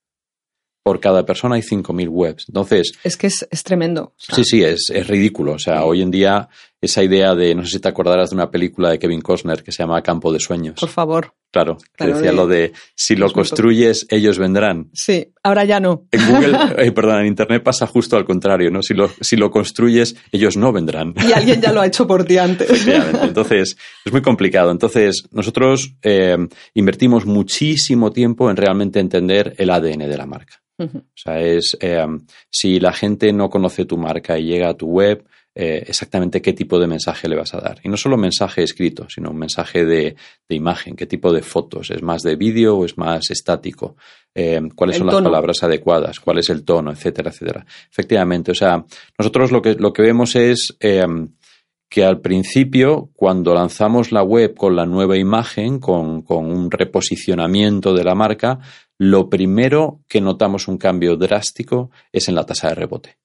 Por 0.83 0.99
cada 0.99 1.25
persona 1.25 1.55
hay 1.55 1.61
5.000 1.61 2.07
webs. 2.09 2.45
Entonces, 2.47 2.93
Es 3.03 3.17
que 3.17 3.27
es, 3.27 3.45
es 3.49 3.63
tremendo. 3.63 4.13
O 4.15 4.15
sea, 4.17 4.35
Sí, 4.35 4.43
sí, 4.45 4.63
es, 4.63 4.89
es 4.93 5.07
ridículo. 5.07 5.53
O 5.53 5.59
sea, 5.59 5.83
hoy 5.83 6.01
en 6.01 6.11
día 6.11 6.47
esa 6.81 7.03
idea 7.03 7.33
de, 7.35 7.55
no 7.55 7.65
sé 7.65 7.71
si 7.71 7.79
te 7.79 7.87
acordarás 7.87 8.29
de 8.29 8.35
una 8.35 8.51
película 8.51 8.89
de 8.91 8.99
Kevin 8.99 9.21
Costner 9.21 9.63
que 9.63 9.71
se 9.71 9.81
llama 9.83 10.01
Campo 10.03 10.31
de 10.31 10.39
Sueños. 10.39 10.79
Por 10.79 10.89
favor. 10.89 11.33
Claro, 11.51 11.77
que 11.77 11.85
Claro, 11.95 12.13
decía 12.15 12.31
de- 12.31 12.35
lo 12.35 12.45
de 12.45 12.73
si 12.93 13.15
lo 13.15 13.31
construyes, 13.31 14.05
ellos 14.09 14.37
vendrán. 14.37 14.89
Sí, 14.93 15.31
ahora 15.43 15.63
ya 15.65 15.79
no. 15.79 16.05
En 16.11 16.27
Google, 16.27 16.57
eh, 16.77 16.91
perdón, 16.91 17.21
en 17.21 17.27
Internet 17.27 17.63
pasa 17.63 17.87
justo 17.87 18.15
al 18.17 18.25
contrario, 18.25 18.69
¿no? 18.69 18.83
Si 18.83 18.93
lo, 18.93 19.09
si 19.21 19.37
lo 19.37 19.49
construyes, 19.49 20.15
ellos 20.31 20.55
no 20.57 20.71
vendrán. 20.71 21.13
Y 21.27 21.31
alguien 21.31 21.61
ya 21.61 21.71
lo 21.71 21.81
ha 21.81 21.87
hecho 21.87 22.05
por 22.05 22.25
ti 22.25 22.37
antes. 22.37 22.69
Efectivamente. 22.69 23.25
Entonces, 23.25 23.77
es 24.05 24.11
muy 24.11 24.21
complicado. 24.21 24.69
Entonces, 24.71 25.23
nosotros 25.31 25.95
eh, 26.03 26.37
invertimos 26.75 27.25
muchísimo 27.25 28.11
tiempo 28.11 28.51
en 28.51 28.57
realmente 28.57 28.99
entender 28.99 29.55
el 29.57 29.69
ADN 29.71 29.99
de 30.09 30.17
la 30.17 30.25
marca. 30.25 30.61
O 30.79 30.85
sea, 31.15 31.39
es 31.41 31.75
eh, 31.79 32.05
si 32.51 32.79
la 32.79 32.93
gente 32.93 33.33
no 33.33 33.49
conoce 33.49 33.85
tu 33.85 33.97
marca 33.97 34.37
y 34.37 34.43
llega 34.45 34.69
a 34.69 34.73
tu 34.77 34.85
web, 34.87 35.25
eh, 35.59 35.85
exactamente 35.87 36.39
qué 36.39 36.53
tipo 36.53 36.77
de 36.77 36.85
mensaje 36.85 37.27
le 37.27 37.35
vas 37.35 37.55
a 37.55 37.59
dar. 37.59 37.79
Y 37.83 37.89
no 37.89 37.97
solo 37.97 38.15
mensaje 38.15 38.61
escrito, 38.61 39.07
sino 39.09 39.31
un 39.31 39.39
mensaje 39.39 39.85
de, 39.85 40.15
de 40.47 40.55
imagen, 40.55 40.95
qué 40.95 41.07
tipo 41.07 41.33
de 41.33 41.41
fotos. 41.41 41.89
¿Es 41.89 42.03
más 42.03 42.21
de 42.21 42.35
vídeo 42.35 42.77
o 42.77 42.85
es 42.85 42.95
más 42.95 43.31
estático? 43.31 43.95
Eh, 44.35 44.61
¿Cuáles 44.75 44.97
El 44.97 44.99
son 44.99 45.07
las 45.07 45.23
palabras 45.23 45.63
adecuadas? 45.63 46.19
¿Cuál 46.19 46.37
es 46.37 46.51
el 46.51 46.63
tono? 46.63 46.91
Etcétera, 46.91 47.31
etcétera. 47.31 47.65
Efectivamente, 47.89 48.51
o 48.51 48.53
sea, 48.53 48.85
nosotros 49.17 49.51
lo 49.51 49.63
que, 49.63 49.73
lo 49.73 49.91
que 49.93 50.03
vemos 50.03 50.35
es 50.35 50.77
eh, 50.79 51.07
que 51.89 52.05
al 52.05 52.21
principio, 52.21 53.09
cuando 53.15 53.55
lanzamos 53.55 54.11
la 54.11 54.21
web 54.21 54.53
con 54.53 54.75
la 54.75 54.85
nueva 54.85 55.17
imagen, 55.17 55.79
con, 55.79 56.21
con 56.21 56.51
un 56.51 56.69
reposicionamiento 56.69 57.95
de 57.95 58.03
la 58.03 58.13
marca, 58.13 58.59
lo 58.99 59.27
primero 59.27 60.01
que 60.07 60.21
notamos 60.21 60.67
un 60.67 60.77
cambio 60.77 61.17
drástico 61.17 61.89
es 62.11 62.29
en 62.29 62.35
la 62.35 62.45
tasa 62.45 62.69
de 62.69 62.75
rebote. 62.75 63.17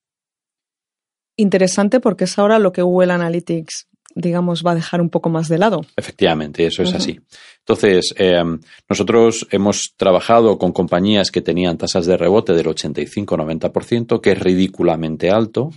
Interesante 1.36 2.00
porque 2.00 2.24
es 2.24 2.38
ahora 2.38 2.58
lo 2.58 2.72
que 2.72 2.82
Google 2.82 3.12
Analytics, 3.12 3.88
digamos, 4.14 4.62
va 4.64 4.72
a 4.72 4.74
dejar 4.74 5.00
un 5.00 5.08
poco 5.08 5.30
más 5.30 5.48
de 5.48 5.58
lado. 5.58 5.80
Efectivamente, 5.96 6.66
eso 6.66 6.82
es 6.82 6.94
así. 6.94 7.18
Entonces, 7.60 8.12
eh, 8.18 8.42
nosotros 8.88 9.46
hemos 9.50 9.94
trabajado 9.96 10.58
con 10.58 10.72
compañías 10.72 11.30
que 11.30 11.40
tenían 11.40 11.78
tasas 11.78 12.06
de 12.06 12.16
rebote 12.16 12.52
del 12.54 12.66
85-90%, 12.66 14.20
que 14.20 14.32
es 14.32 14.38
ridículamente 14.38 15.30
alto. 15.30 15.70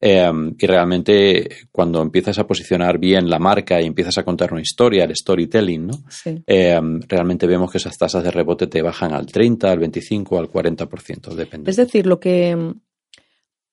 Eh, 0.00 0.30
y 0.58 0.66
realmente 0.66 1.48
cuando 1.70 2.00
empiezas 2.00 2.38
a 2.38 2.46
posicionar 2.46 2.98
bien 2.98 3.28
la 3.28 3.38
marca 3.38 3.80
y 3.80 3.86
empiezas 3.86 4.16
a 4.18 4.24
contar 4.24 4.52
una 4.52 4.62
historia, 4.62 5.04
el 5.04 5.14
storytelling, 5.14 5.86
¿no? 5.86 5.94
Sí. 6.08 6.42
Eh, 6.46 6.80
realmente 7.06 7.46
vemos 7.46 7.70
que 7.70 7.78
esas 7.78 7.96
tasas 7.98 8.24
de 8.24 8.30
rebote 8.30 8.66
te 8.66 8.82
bajan 8.82 9.12
al 9.12 9.26
30, 9.26 9.70
al 9.70 9.78
25, 9.78 10.38
al 10.38 10.48
40%, 10.48 11.34
depende. 11.34 11.70
Es 11.70 11.76
decir, 11.76 12.06
lo 12.06 12.18
que, 12.18 12.74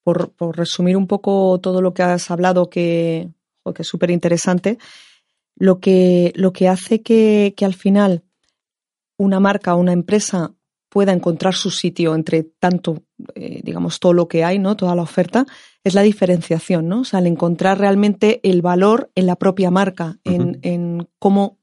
por, 0.03 0.31
por 0.33 0.57
resumir 0.57 0.97
un 0.97 1.07
poco 1.07 1.59
todo 1.61 1.81
lo 1.81 1.93
que 1.93 2.03
has 2.03 2.29
hablado, 2.31 2.69
que, 2.69 3.29
es 3.77 3.87
súper 3.87 4.11
interesante, 4.11 4.77
lo 5.55 5.79
que, 5.79 6.33
lo 6.35 6.51
que 6.53 6.67
hace 6.67 7.01
que, 7.01 7.53
que 7.55 7.65
al 7.65 7.73
final 7.73 8.23
una 9.17 9.39
marca 9.39 9.75
o 9.75 9.79
una 9.79 9.93
empresa 9.93 10.53
pueda 10.93 11.11
encontrar 11.11 11.55
su 11.55 11.71
sitio 11.71 12.13
entre 12.13 12.43
tanto, 12.43 13.03
eh, 13.33 13.61
digamos, 13.63 13.99
todo 13.99 14.13
lo 14.13 14.27
que 14.27 14.43
hay, 14.43 14.59
¿no? 14.59 14.75
Toda 14.75 14.95
la 14.95 15.01
oferta, 15.01 15.47
es 15.83 15.95
la 15.95 16.03
diferenciación, 16.03 16.87
¿no? 16.87 16.99
O 16.99 17.03
sea, 17.03 17.17
el 17.17 17.25
encontrar 17.25 17.79
realmente 17.79 18.39
el 18.47 18.61
valor 18.61 19.09
en 19.15 19.25
la 19.25 19.35
propia 19.35 19.71
marca, 19.71 20.19
en, 20.23 21.07
cómo 21.17 21.57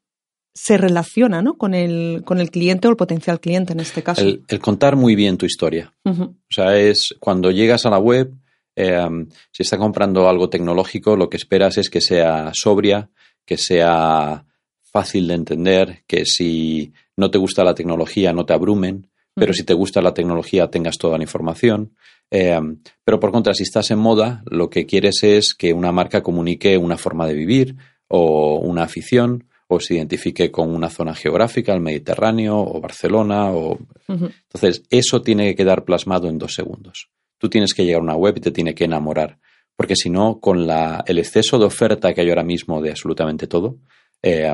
se 0.55 0.77
relaciona 0.77 1.43
¿no? 1.43 1.57
con, 1.57 1.75
el, 1.75 2.23
con 2.25 2.41
el 2.41 2.51
cliente 2.51 2.89
o 2.89 2.91
el 2.91 2.97
potencial 2.97 3.41
cliente 3.41 3.73
en 3.73 3.81
este 3.81 4.03
caso. 4.03 4.23
El, 4.23 4.61
contar 4.61 4.97
muy 4.97 5.15
bien 5.15 5.39
tu 5.39 5.47
historia. 5.47 5.93
O 6.05 6.35
sea, 6.49 6.77
es 6.77 7.15
cuando 7.21 7.51
llegas 7.51 7.87
a 7.87 7.91
la 7.91 7.99
web, 7.99 8.35
eh, 8.77 9.09
si 9.53 9.63
está 9.63 9.79
comprando 9.79 10.29
algo 10.29 10.49
tecnológico, 10.49 11.17
lo 11.17 11.29
que 11.29 11.37
esperas 11.37 11.79
es 11.79 11.89
que 11.91 12.01
sea 12.01 12.51
sobria, 12.53 13.11
que 13.45 13.57
sea 13.57 14.45
fácil 14.83 15.29
de 15.29 15.35
entender, 15.35 16.03
que 16.07 16.25
si 16.25 16.93
no 17.17 17.31
te 17.31 17.39
gusta 17.39 17.65
la 17.65 17.75
tecnología 17.75 18.33
no 18.33 18.45
te 18.45 18.53
abrumen, 18.53 19.09
pero 19.35 19.55
si 19.55 19.65
te 19.65 19.75
gusta 19.75 20.03
la 20.03 20.13
tecnología 20.13 20.69
tengas 20.69 20.99
toda 20.99 21.17
la 21.17 21.25
información. 21.25 21.95
Eh, 22.31 22.59
pero 23.05 23.19
por 23.21 23.31
contra, 23.31 23.55
si 23.55 23.63
estás 23.63 23.91
en 23.91 23.99
moda, 23.99 24.43
lo 24.47 24.69
que 24.69 24.87
quieres 24.87 25.23
es 25.23 25.55
que 25.55 25.73
una 25.73 25.93
marca 25.93 26.23
comunique 26.23 26.77
una 26.77 26.97
forma 26.97 27.27
de 27.27 27.35
vivir 27.35 27.77
o 28.09 28.59
una 28.59 28.83
afición 28.83 29.50
o 29.73 29.79
se 29.79 29.95
identifique 29.95 30.51
con 30.51 30.75
una 30.75 30.91
zona 30.91 31.15
geográfica, 31.15 31.73
el 31.73 31.81
Mediterráneo 31.81 32.59
o 32.59 32.81
Barcelona. 32.81 33.53
O... 33.53 33.79
Entonces, 34.09 34.83
eso 34.91 35.23
tiene 35.23 35.47
que 35.47 35.55
quedar 35.55 35.85
plasmado 35.85 36.29
en 36.29 36.39
dos 36.39 36.55
segundos. 36.55 37.09
Tú 37.39 37.49
tienes 37.49 37.73
que 37.73 37.85
llegar 37.85 38.01
a 38.01 38.05
una 38.05 38.17
web 38.17 38.37
y 38.37 38.41
te 38.41 38.51
tiene 38.51 38.75
que 38.75 38.85
enamorar, 38.85 39.39
porque 39.77 39.95
si 39.95 40.11
no, 40.11 40.41
con 40.41 40.67
la, 40.67 41.05
el 41.07 41.21
exceso 41.21 41.57
de 41.57 41.67
oferta 41.67 42.13
que 42.13 42.21
hay 42.21 42.29
ahora 42.29 42.43
mismo 42.43 42.83
de 42.83 42.91
absolutamente 42.91 43.47
todo, 43.47 43.79
eh, 44.23 44.53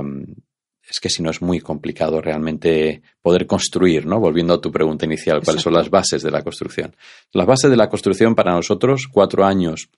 es 0.89 1.01
que 1.01 1.09
si 1.09 1.23
no 1.23 1.31
es 1.31 1.41
muy 1.41 1.61
complicado 1.61 2.21
realmente 2.21 3.01
poder 3.23 3.47
construir, 3.47 4.07
¿no? 4.07 4.21
Volviendo 4.21 4.53
a 4.53 4.61
tu 4.61 4.71
pregunta 4.71 5.07
inicial, 5.07 5.41
¿cuáles 5.43 5.63
son 5.63 5.73
las 5.73 5.89
bases 5.89 6.23
de 6.23 6.31
la 6.31 6.43
construcción? 6.43 6.95
Las 7.33 7.47
bases 7.47 7.71
de 7.71 7.77
la 7.77 7.89
construcción 7.89 8.35
para 8.35 8.53
nosotros, 8.53 9.09
cuatro 9.11 9.45
años 9.45 9.89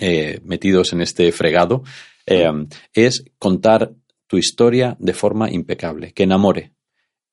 eh, 0.00 0.40
metidos 0.44 0.94
en 0.94 1.02
este 1.02 1.30
fregado, 1.30 1.84
eh, 2.26 2.50
es 2.92 3.24
contar 3.38 3.92
tu 4.26 4.36
historia 4.36 4.96
de 4.98 5.12
forma 5.12 5.50
impecable, 5.50 6.12
que 6.12 6.24
enamore. 6.24 6.72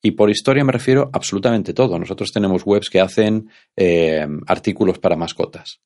Y 0.02 0.12
por 0.12 0.30
historia 0.30 0.64
me 0.64 0.74
refiero 0.74 1.10
absolutamente 1.14 1.74
todo. 1.74 1.98
Nosotros 1.98 2.32
tenemos 2.32 2.66
webs 2.66 2.90
que 2.90 3.00
hacen 3.00 3.50
eh, 3.76 4.28
artículos 4.48 5.00
para 5.00 5.16
mascotas. 5.16 5.80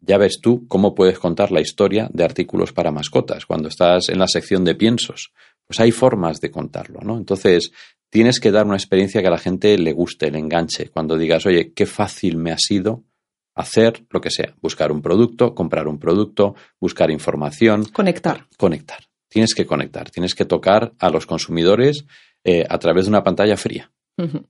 Ya 0.00 0.18
ves 0.18 0.40
tú 0.42 0.66
cómo 0.66 0.96
puedes 0.96 1.18
contar 1.20 1.52
la 1.52 1.60
historia 1.60 2.08
de 2.12 2.24
artículos 2.24 2.72
para 2.72 2.90
mascotas 2.90 3.46
cuando 3.46 3.68
estás 3.68 4.08
en 4.08 4.18
la 4.18 4.26
sección 4.26 4.64
de 4.64 4.74
piensos 4.74 5.32
pues 5.66 5.80
hay 5.80 5.90
formas 5.90 6.40
de 6.40 6.50
contarlo, 6.50 7.00
¿no? 7.02 7.16
Entonces, 7.16 7.72
tienes 8.10 8.40
que 8.40 8.50
dar 8.50 8.66
una 8.66 8.76
experiencia 8.76 9.20
que 9.20 9.28
a 9.28 9.30
la 9.30 9.38
gente 9.38 9.76
le 9.78 9.92
guste, 9.92 10.30
le 10.30 10.38
enganche. 10.38 10.90
Cuando 10.90 11.16
digas, 11.16 11.46
oye, 11.46 11.72
qué 11.72 11.86
fácil 11.86 12.36
me 12.36 12.52
ha 12.52 12.58
sido 12.58 13.04
hacer 13.54 14.04
lo 14.10 14.20
que 14.20 14.30
sea, 14.30 14.54
buscar 14.60 14.92
un 14.92 15.02
producto, 15.02 15.54
comprar 15.54 15.88
un 15.88 15.98
producto, 15.98 16.54
buscar 16.80 17.10
información. 17.10 17.84
Conectar. 17.86 18.46
Conectar. 18.56 19.11
Tienes 19.32 19.54
que 19.54 19.64
conectar, 19.64 20.10
tienes 20.10 20.34
que 20.34 20.44
tocar 20.44 20.92
a 20.98 21.08
los 21.08 21.24
consumidores 21.24 22.04
eh, 22.44 22.66
a 22.68 22.78
través 22.78 23.06
de 23.06 23.08
una 23.08 23.24
pantalla 23.24 23.56
fría. 23.56 23.90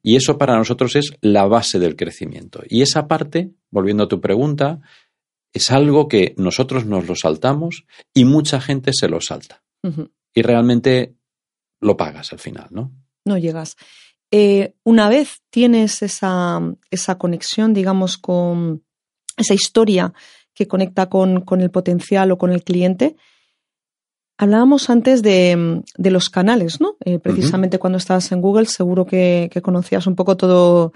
Y 0.03 0.17
eso 0.17 0.37
para 0.39 0.57
nosotros 0.57 0.97
es 0.97 1.13
la 1.21 1.47
base 1.47 1.79
del 1.79 1.95
crecimiento. 1.95 2.63
Y 2.69 2.83
esa 2.83 3.07
parte, 3.07 3.53
volviendo 3.71 4.03
a 4.03 4.09
tu 4.09 4.21
pregunta, 4.21 4.81
es 5.53 5.71
algo 5.71 6.09
que 6.09 6.35
nosotros 6.37 6.85
nos 6.85 7.07
lo 7.07 7.15
saltamos 7.15 7.87
y 8.13 8.25
mucha 8.25 8.61
gente 8.61 8.91
se 8.93 9.09
lo 9.09 9.21
salta 9.21 9.63
y 10.35 10.43
realmente 10.43 11.15
lo 11.81 11.97
pagas 11.97 12.33
al 12.33 12.41
final, 12.41 12.69
¿no? 12.71 12.93
No 13.25 13.39
llegas. 13.39 13.77
Eh, 14.33 14.75
una 14.83 15.09
vez 15.09 15.43
tienes 15.49 16.03
esa, 16.03 16.61
esa, 16.91 17.19
conexión, 17.19 17.73
digamos, 17.73 18.19
con 18.19 18.83
esa 19.37 19.55
historia 19.55 20.13
que 20.55 20.67
conecta 20.67 21.09
con, 21.09 21.45
el 21.61 21.71
potencial 21.71 22.31
o 22.33 22.39
con 22.39 22.53
el 22.53 22.65
cliente, 22.65 23.17
hablábamos 24.39 24.91
antes 24.91 25.23
de, 25.23 25.83
los 25.97 26.31
canales, 26.31 26.81
¿no? 26.81 26.97
Eh, 27.05 27.19
precisamente 27.19 27.79
cuando 27.79 27.99
estabas 27.99 28.31
en 28.33 28.41
Google, 28.41 28.67
seguro 28.67 29.07
que, 29.07 29.51
conocías 29.63 30.07
un 30.07 30.17
poco 30.17 30.37
todo, 30.37 30.93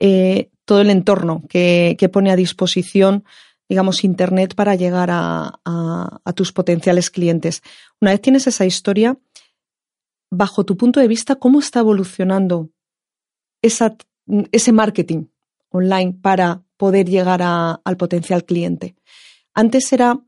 eh, 0.00 0.50
todo 0.64 0.80
el 0.80 0.90
entorno 0.90 1.42
que, 1.48 1.96
que, 1.98 2.08
pone 2.08 2.30
a 2.30 2.36
disposición 2.36 3.24
digamos, 3.68 4.04
Internet 4.04 4.54
para 4.54 4.74
llegar 4.74 5.08
a, 5.12 5.52
tus 6.34 6.52
potenciales 6.52 7.10
clientes. 7.10 7.62
Una 8.00 8.10
vez 8.10 8.20
tienes 8.20 8.46
esa 8.46 8.66
historia, 8.66 9.18
bajo 10.30 10.64
tu 10.64 10.76
punto 10.76 11.00
de 11.00 11.08
vista, 11.08 11.36
¿cómo 11.36 11.60
está 11.60 11.80
evolucionando 11.80 12.70
ese 13.62 14.72
marketing 14.72 15.26
online 15.70 16.16
para 16.20 16.62
poder 16.76 17.08
llegar 17.08 17.40
al 17.42 17.96
potencial 17.96 18.44
cliente? 18.44 18.96
Antes 19.54 19.92
era, 19.92 20.20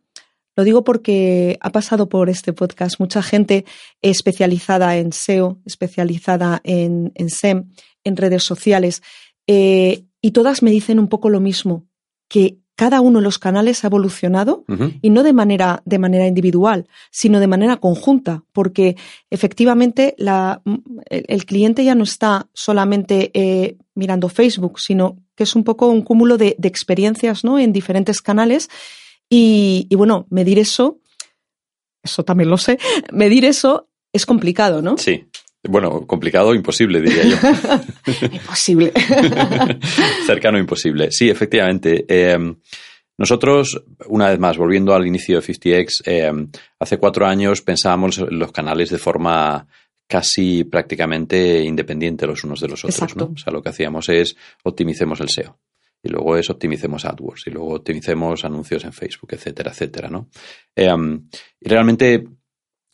lo 0.59 0.65
digo 0.65 0.83
porque 0.83 1.57
ha 1.61 1.71
pasado 1.71 2.09
por 2.09 2.29
este 2.29 2.53
podcast 2.53 2.99
mucha 2.99 3.23
gente 3.23 3.65
especializada 4.03 4.97
en 4.97 5.12
SEO, 5.12 5.61
especializada 5.65 6.61
en, 6.65 7.12
SEM, 7.29 7.71
en 8.03 8.17
redes 8.17 8.43
sociales, 8.43 9.00
eh, 9.47 10.03
y 10.21 10.33
todas 10.33 10.65
me 10.65 10.73
dicen 10.73 10.99
un 10.99 11.07
poco 11.07 11.31
lo 11.31 11.38
mismo, 11.38 11.87
que 12.27 12.59
cada 12.75 13.00
uno 13.00 13.21
de 13.21 13.23
los 13.23 13.38
canales 13.38 13.85
ha 13.85 13.87
evolucionado 13.87 14.65
y 15.00 15.11
no 15.11 15.23
de 15.23 15.33
manera, 15.33 15.81
de 15.85 16.00
manera 16.00 16.27
individual, 16.27 16.88
sino 17.12 17.38
de 17.38 17.47
manera 17.47 17.77
conjunta, 17.77 18.43
porque 18.53 18.97
efectivamente 19.31 20.17
la, 20.19 20.61
el, 21.07 21.45
cliente 21.45 21.85
ya 21.85 21.95
no 21.95 22.03
está 22.03 22.49
solamente 22.53 23.31
eh, 23.33 23.77
mirando 23.95 24.29
Facebook, 24.29 24.81
sino 24.81 25.19
que 25.37 25.45
es 25.45 25.55
un 25.55 25.62
poco 25.62 25.87
un 25.87 26.03
cúmulo 26.03 26.37
de, 26.37 26.57
experiencias 26.65 27.45
¿no? 27.45 27.61
en 27.61 27.73
diferentes 27.73 28.21
canales. 28.21 28.69
Y, 29.28 29.87
y, 29.90 29.94
bueno, 29.97 30.26
medir 30.30 30.58
eso, 30.58 31.00
eso 32.02 32.25
también 32.25 32.50
lo 32.50 32.58
sé, 32.58 32.78
medir 33.12 33.44
eso 33.44 33.88
es 34.12 34.26
complicado, 34.26 34.82
¿no? 34.82 34.97
Sí. 34.99 35.28
Bueno, 35.68 36.06
complicado, 36.06 36.54
imposible, 36.54 37.00
diría 37.00 37.25
yo. 37.25 37.37
imposible. 38.32 38.92
Cercano, 40.26 40.58
imposible. 40.58 41.11
Sí, 41.11 41.28
efectivamente. 41.28 42.04
Em, 42.08 42.56
nosotros, 43.18 43.82
una 44.06 44.28
vez 44.28 44.38
más, 44.38 44.56
volviendo 44.56 44.94
al 44.94 45.06
inicio 45.06 45.40
de 45.40 45.47
50X, 45.47 46.02
em, 46.06 46.50
hace 46.78 46.99
cuatro 46.99 47.26
años 47.26 47.62
pensábamos 47.62 48.18
los 48.30 48.52
canales 48.52 48.90
de 48.90 48.99
forma 48.99 49.66
casi 50.08 50.64
prácticamente 50.64 51.62
independiente 51.62 52.26
los 52.26 52.44
unos 52.44 52.61
de 52.61 52.68
los 52.68 52.85
otros. 52.85 53.16
¿no? 53.16 53.32
O 53.35 53.37
sea, 53.37 53.52
lo 53.52 53.61
que 53.61 53.68
hacíamos 53.68 54.08
es 54.08 54.37
optimicemos 54.62 55.20
el 55.20 55.28
SEO. 55.28 55.58
Y 56.02 56.09
luego 56.09 56.37
es 56.37 56.49
optimicemos 56.50 57.05
AdWords. 57.05 57.47
Y 57.47 57.50
luego 57.50 57.75
optimicemos 57.75 58.45
anuncios 58.45 58.85
en 58.85 58.93
Facebook, 58.93 59.33
etcétera, 59.33 59.71
etcétera, 59.73 60.09
¿no? 60.09 60.28
Em, 60.75 61.28
y 61.61 61.69
realmente 61.69 62.25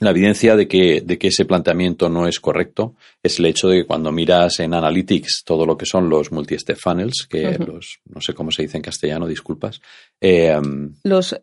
la 0.05 0.11
evidencia 0.11 0.57
de 0.57 0.69
que, 0.69 1.01
de 1.01 1.19
que 1.19 1.29
ese 1.29 1.45
planteamiento 1.45 2.09
no 2.09 2.27
es 2.27 2.41
correcto 2.41 2.95
es 3.23 3.39
el 3.39 3.47
hecho 3.47 3.69
de 3.69 3.79
que 3.79 3.87
cuando 3.87 4.13
miras 4.13 4.61
en 4.61 4.75
Analytics 4.75 5.43
todo 5.45 5.65
lo 5.65 5.77
que 5.77 5.87
son 5.87 6.09
los 6.09 6.31
multi-step 6.31 6.77
funnels, 6.77 7.27
que 7.29 7.59
los, 7.59 8.01
no 8.07 8.21
sé 8.21 8.35
cómo 8.35 8.51
se 8.51 8.63
dice 8.63 8.77
en 8.77 8.83
castellano, 8.83 9.27
disculpas. 9.27 9.81
Eh, 10.21 10.61
los, 11.03 11.35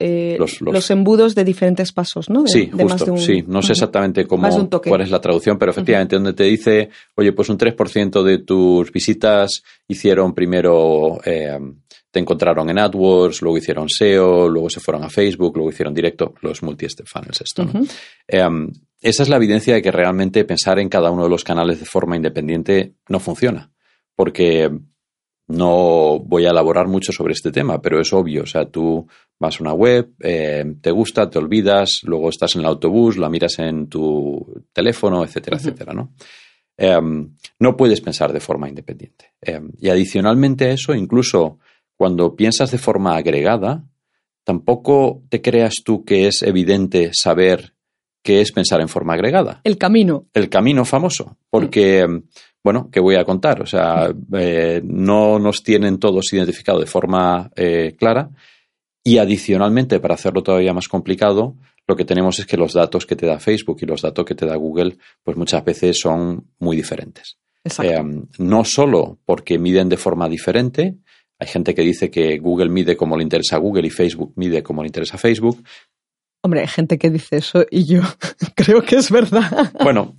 los, 0.61 0.91
embudos 0.91 1.33
de 1.33 1.43
diferentes 1.43 1.91
pasos, 1.91 2.29
¿no? 2.29 2.45
sí, 2.47 2.69
justo, 2.71 3.17
sí. 3.17 3.43
No 3.47 3.61
sé 3.61 3.73
exactamente 3.73 4.25
cómo, 4.25 4.47
cuál 4.85 5.01
es 5.01 5.09
la 5.09 5.19
traducción, 5.19 5.57
pero 5.57 5.71
efectivamente 5.71 6.15
donde 6.15 6.33
te 6.33 6.43
dice, 6.43 6.89
oye, 7.15 7.33
pues 7.33 7.49
un 7.49 7.57
3% 7.57 8.23
de 8.23 8.37
tus 8.39 8.91
visitas 8.91 9.63
hicieron 9.87 10.33
primero 10.33 11.19
eh, 11.25 11.57
te 12.11 12.19
encontraron 12.19 12.69
en 12.69 12.77
AdWords, 12.77 13.41
luego 13.41 13.57
hicieron 13.57 13.87
SEO, 13.89 14.49
luego 14.49 14.69
se 14.69 14.81
fueron 14.81 15.03
a 15.03 15.09
Facebook, 15.09 15.55
luego 15.55 15.71
hicieron 15.71 15.93
directo 15.93 16.33
los 16.41 16.61
multi-step 16.61 17.07
funnels. 17.07 17.41
Esto, 17.41 17.65
em, 18.27 18.69
esa 18.99 19.23
es 19.23 19.29
la 19.29 19.37
evidencia 19.37 19.73
de 19.73 19.81
que 19.81 19.91
realmente 19.91 20.43
pensar 20.43 20.77
en 20.79 20.89
cada 20.89 21.09
uno 21.09 21.23
de 21.23 21.29
los 21.29 21.43
canales 21.43 21.79
de 21.79 21.85
forma 21.85 22.17
independiente 22.17 22.95
no 23.07 23.19
funciona. 23.19 23.71
Porque 24.13 24.69
no 25.47 26.19
voy 26.19 26.45
a 26.45 26.49
elaborar 26.49 26.87
mucho 26.87 27.11
sobre 27.11 27.33
este 27.33 27.51
tema, 27.51 27.81
pero 27.81 27.99
es 27.99 28.11
obvio. 28.13 28.43
O 28.43 28.45
sea, 28.45 28.65
tú 28.65 29.07
vas 29.39 29.59
a 29.59 29.63
una 29.63 29.73
web, 29.73 30.11
em, 30.19 30.79
te 30.79 30.91
gusta, 30.91 31.29
te 31.29 31.39
olvidas, 31.39 32.01
luego 32.03 32.29
estás 32.29 32.55
en 32.55 32.61
el 32.61 32.67
autobús, 32.67 33.17
la 33.17 33.29
miras 33.29 33.57
en 33.59 33.87
tu 33.87 34.63
teléfono, 34.73 35.23
etcétera, 35.23 35.57
etcétera, 35.57 35.93
¿no? 35.93 36.13
Em, 36.77 37.35
no 37.59 37.77
puedes 37.77 38.01
pensar 38.01 38.33
de 38.33 38.39
forma 38.39 38.67
independiente. 38.67 39.31
y 39.79 39.89
adicionalmente 39.89 40.65
a 40.65 40.71
eso, 40.73 40.93
incluso 40.93 41.57
cuando 42.01 42.35
piensas 42.35 42.71
de 42.71 42.79
forma 42.79 43.15
agregada, 43.15 43.83
tampoco 44.43 45.21
te 45.29 45.39
creas 45.39 45.83
tú 45.85 46.03
que 46.03 46.25
es 46.25 46.41
evidente 46.41 47.11
saber 47.13 47.75
qué 48.23 48.41
es 48.41 48.51
pensar 48.51 48.81
en 48.81 48.89
forma 48.89 49.13
agregada. 49.13 49.61
El 49.63 49.77
camino. 49.77 50.25
El 50.33 50.49
camino 50.49 50.83
famoso. 50.83 51.37
Porque, 51.51 52.07
bueno, 52.63 52.89
¿qué 52.91 52.99
voy 52.99 53.17
a 53.17 53.23
contar? 53.23 53.61
O 53.61 53.67
sea, 53.67 54.11
eh, 54.33 54.81
no 54.83 55.37
nos 55.37 55.61
tienen 55.61 55.99
todos 55.99 56.33
identificado 56.33 56.79
de 56.79 56.87
forma 56.87 57.51
eh, 57.55 57.95
clara. 57.99 58.31
Y 59.03 59.19
adicionalmente, 59.19 59.99
para 59.99 60.15
hacerlo 60.15 60.41
todavía 60.41 60.73
más 60.73 60.87
complicado, 60.87 61.55
lo 61.85 61.95
que 61.95 62.05
tenemos 62.05 62.39
es 62.39 62.47
que 62.47 62.57
los 62.57 62.73
datos 62.73 63.05
que 63.05 63.15
te 63.15 63.27
da 63.27 63.37
Facebook 63.37 63.77
y 63.79 63.85
los 63.85 64.01
datos 64.01 64.25
que 64.25 64.33
te 64.33 64.47
da 64.47 64.55
Google, 64.55 64.97
pues 65.21 65.37
muchas 65.37 65.63
veces 65.63 65.99
son 65.99 66.47
muy 66.57 66.75
diferentes. 66.75 67.37
Eh, 67.63 68.01
no 68.39 68.65
solo 68.65 69.19
porque 69.23 69.59
miden 69.59 69.87
de 69.87 69.97
forma 69.97 70.27
diferente, 70.27 70.97
hay 71.41 71.47
gente 71.47 71.73
que 71.73 71.81
dice 71.81 72.11
que 72.11 72.37
Google 72.37 72.69
mide 72.69 72.95
como 72.95 73.17
le 73.17 73.23
interesa 73.23 73.55
a 73.55 73.59
Google 73.59 73.87
y 73.87 73.89
Facebook 73.89 74.31
mide 74.35 74.61
como 74.61 74.83
le 74.83 74.87
interesa 74.87 75.15
a 75.15 75.19
Facebook, 75.19 75.63
Hombre, 76.43 76.61
hay 76.61 76.67
gente 76.67 76.97
que 76.97 77.11
dice 77.11 77.37
eso 77.37 77.65
y 77.69 77.85
yo 77.85 78.01
creo 78.55 78.81
que 78.81 78.95
es 78.95 79.11
verdad. 79.11 79.71
Bueno, 79.83 80.15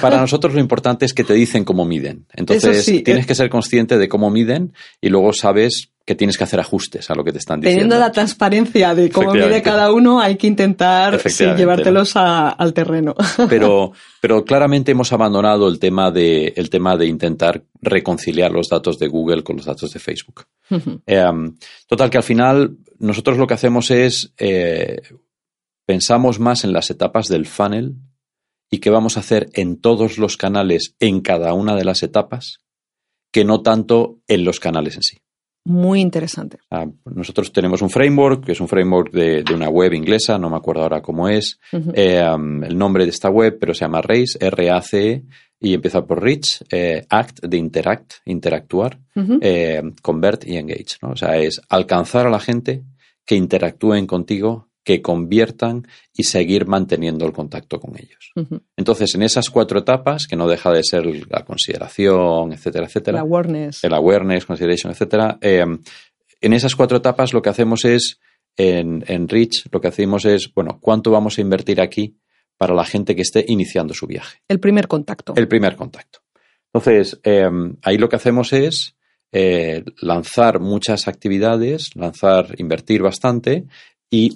para, 0.00 0.18
nosotros 0.18 0.54
lo 0.54 0.60
importante 0.60 1.04
es 1.04 1.12
que 1.12 1.22
te 1.22 1.34
dicen 1.34 1.64
cómo 1.64 1.84
miden. 1.84 2.26
Entonces 2.32 2.86
tienes 3.04 3.24
eh. 3.24 3.26
que 3.26 3.34
ser 3.34 3.50
consciente 3.50 3.98
de 3.98 4.08
cómo 4.08 4.30
miden 4.30 4.72
y 5.02 5.10
luego 5.10 5.34
sabes 5.34 5.90
que 6.10 6.16
tienes 6.16 6.36
que 6.36 6.42
hacer 6.42 6.58
ajustes 6.58 7.08
a 7.08 7.14
lo 7.14 7.22
que 7.22 7.30
te 7.30 7.38
están 7.38 7.60
diciendo. 7.60 7.82
Teniendo 7.82 8.04
la 8.04 8.10
transparencia 8.10 8.96
de 8.96 9.10
cómo 9.10 9.32
mide 9.32 9.62
cada 9.62 9.92
uno, 9.92 10.20
hay 10.20 10.34
que 10.36 10.48
intentar 10.48 11.22
llevártelos 11.22 12.16
al 12.16 12.74
terreno. 12.74 13.14
Pero, 13.48 13.92
pero 14.20 14.44
claramente 14.44 14.90
hemos 14.90 15.12
abandonado 15.12 15.68
el 15.68 15.78
tema, 15.78 16.10
de, 16.10 16.52
el 16.56 16.68
tema 16.68 16.96
de 16.96 17.06
intentar 17.06 17.62
reconciliar 17.80 18.50
los 18.50 18.68
datos 18.68 18.98
de 18.98 19.06
Google 19.06 19.44
con 19.44 19.58
los 19.58 19.66
datos 19.66 19.92
de 19.92 20.00
Facebook. 20.00 20.46
Eh, 21.06 21.24
total, 21.86 22.10
que 22.10 22.16
al 22.16 22.24
final 22.24 22.76
nosotros 22.98 23.38
lo 23.38 23.46
que 23.46 23.54
hacemos 23.54 23.92
es 23.92 24.32
eh, 24.36 25.00
pensamos 25.86 26.40
más 26.40 26.64
en 26.64 26.72
las 26.72 26.90
etapas 26.90 27.28
del 27.28 27.46
funnel 27.46 27.94
y 28.68 28.78
qué 28.78 28.90
vamos 28.90 29.16
a 29.16 29.20
hacer 29.20 29.48
en 29.52 29.80
todos 29.80 30.18
los 30.18 30.36
canales 30.36 30.96
en 30.98 31.20
cada 31.20 31.54
una 31.54 31.76
de 31.76 31.84
las 31.84 32.02
etapas 32.02 32.58
que 33.30 33.44
no 33.44 33.62
tanto 33.62 34.18
en 34.26 34.44
los 34.44 34.58
canales 34.58 34.96
en 34.96 35.02
sí. 35.04 35.18
Muy 35.70 36.00
interesante. 36.00 36.58
Ah, 36.68 36.84
nosotros 37.04 37.52
tenemos 37.52 37.80
un 37.80 37.90
framework, 37.90 38.44
que 38.44 38.52
es 38.52 38.60
un 38.60 38.66
framework 38.66 39.12
de, 39.12 39.44
una 39.54 39.68
web 39.68 39.92
inglesa, 39.92 40.36
no 40.36 40.50
me 40.50 40.56
acuerdo 40.56 40.82
ahora 40.82 41.00
cómo 41.00 41.28
es 41.28 41.60
eh, 41.94 42.20
el 42.20 42.76
nombre 42.76 43.04
de 43.04 43.10
esta 43.10 43.30
web, 43.30 43.56
pero 43.60 43.72
se 43.72 43.84
llama 43.84 44.02
RACE, 44.02 44.36
R-A-C-E, 44.40 45.22
y 45.60 45.74
empieza 45.74 46.04
por 46.04 46.20
Reach, 46.20 46.64
eh, 46.72 47.06
Act, 47.08 47.44
de 47.44 47.56
Interact, 47.56 48.14
interactuar, 48.24 48.98
eh, 49.40 49.80
Convert 50.02 50.44
y 50.44 50.56
Engage. 50.56 50.96
¿no? 51.02 51.10
O 51.10 51.16
sea, 51.16 51.36
es 51.36 51.60
alcanzar 51.68 52.26
a 52.26 52.30
la 52.30 52.40
gente 52.40 52.82
que 53.24 53.36
interactúen 53.36 54.08
contigo 54.08 54.69
que 54.90 55.02
conviertan 55.02 55.86
y 56.12 56.24
seguir 56.24 56.66
manteniendo 56.66 57.24
el 57.24 57.32
contacto 57.32 57.78
con 57.78 57.96
ellos. 57.96 58.32
Entonces, 58.76 59.14
en 59.14 59.22
esas 59.22 59.48
cuatro 59.48 59.78
etapas, 59.78 60.26
que 60.26 60.34
no 60.34 60.48
deja 60.48 60.72
de 60.72 60.82
ser 60.82 61.06
la 61.30 61.44
consideración, 61.44 62.52
etcétera, 62.52 62.86
etcétera. 62.86 63.18
El 63.18 63.22
awareness. 63.22 63.84
El 63.84 63.94
awareness, 63.94 64.46
consideration, 64.46 64.90
etcétera. 64.92 65.38
Eh, 65.42 65.64
en 66.40 66.52
esas 66.52 66.74
cuatro 66.74 66.96
etapas 66.96 67.32
lo 67.32 67.40
que 67.40 67.50
hacemos 67.50 67.84
es, 67.84 68.18
en, 68.56 69.04
en 69.06 69.28
Rich, 69.28 69.68
lo 69.70 69.80
que 69.80 69.86
hacemos 69.86 70.24
es, 70.24 70.52
bueno, 70.52 70.80
¿cuánto 70.80 71.12
vamos 71.12 71.38
a 71.38 71.40
invertir 71.40 71.80
aquí 71.80 72.16
para 72.58 72.74
la 72.74 72.84
gente 72.84 73.14
que 73.14 73.22
esté 73.22 73.44
iniciando 73.46 73.94
su 73.94 74.08
viaje? 74.08 74.38
El 74.48 74.58
primer 74.58 74.88
contacto. 74.88 75.34
El 75.36 75.46
primer 75.46 75.76
contacto. 75.76 76.18
Entonces, 76.72 77.20
eh, 77.22 77.48
ahí 77.82 77.96
lo 77.96 78.08
que 78.08 78.16
hacemos 78.16 78.52
es 78.52 78.96
eh, 79.32 79.84
lanzar 80.00 80.58
muchas 80.58 81.06
actividades, 81.06 81.94
lanzar, 81.94 82.56
invertir 82.58 83.02
bastante 83.02 83.66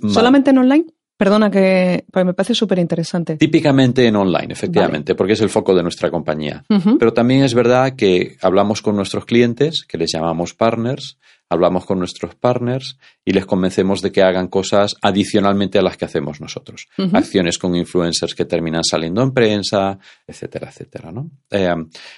¿Solamente 0.08 0.50
en 0.50 0.58
online? 0.58 0.86
Perdona 1.16 1.48
que 1.48 2.04
me 2.12 2.34
parece 2.34 2.54
súper 2.54 2.80
interesante. 2.80 3.36
Típicamente 3.36 4.06
en 4.06 4.16
online, 4.16 4.52
efectivamente, 4.52 5.14
porque 5.14 5.34
es 5.34 5.40
el 5.40 5.48
foco 5.48 5.74
de 5.74 5.82
nuestra 5.82 6.10
compañía. 6.10 6.64
Pero 6.98 7.12
también 7.12 7.44
es 7.44 7.54
verdad 7.54 7.94
que 7.94 8.36
hablamos 8.42 8.82
con 8.82 8.96
nuestros 8.96 9.24
clientes, 9.24 9.84
que 9.86 9.96
les 9.96 10.10
llamamos 10.12 10.54
partners, 10.54 11.18
hablamos 11.48 11.84
con 11.86 11.98
nuestros 11.98 12.34
partners 12.34 12.98
y 13.24 13.32
les 13.32 13.46
convencemos 13.46 14.02
de 14.02 14.10
que 14.10 14.22
hagan 14.22 14.48
cosas 14.48 14.96
adicionalmente 15.02 15.78
a 15.78 15.82
las 15.82 15.96
que 15.96 16.04
hacemos 16.04 16.40
nosotros. 16.40 16.88
Acciones 17.12 17.58
con 17.58 17.76
influencers 17.76 18.34
que 18.34 18.44
terminan 18.44 18.82
saliendo 18.82 19.22
en 19.22 19.32
prensa, 19.32 19.98
etcétera, 20.26 20.70
etcétera. 20.70 21.12
¿no? 21.12 21.30
Eh, 21.50 21.74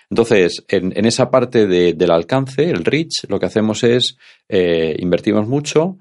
entonces, 0.08 0.64
en, 0.68 1.04
esa 1.04 1.30
parte 1.30 1.66
del 1.66 2.10
alcance, 2.10 2.70
el 2.70 2.84
reach, 2.84 3.28
lo 3.28 3.38
que 3.38 3.46
hacemos 3.46 3.84
es 3.84 4.16
eh, 4.48 4.96
invertimos 4.98 5.46
mucho 5.46 5.98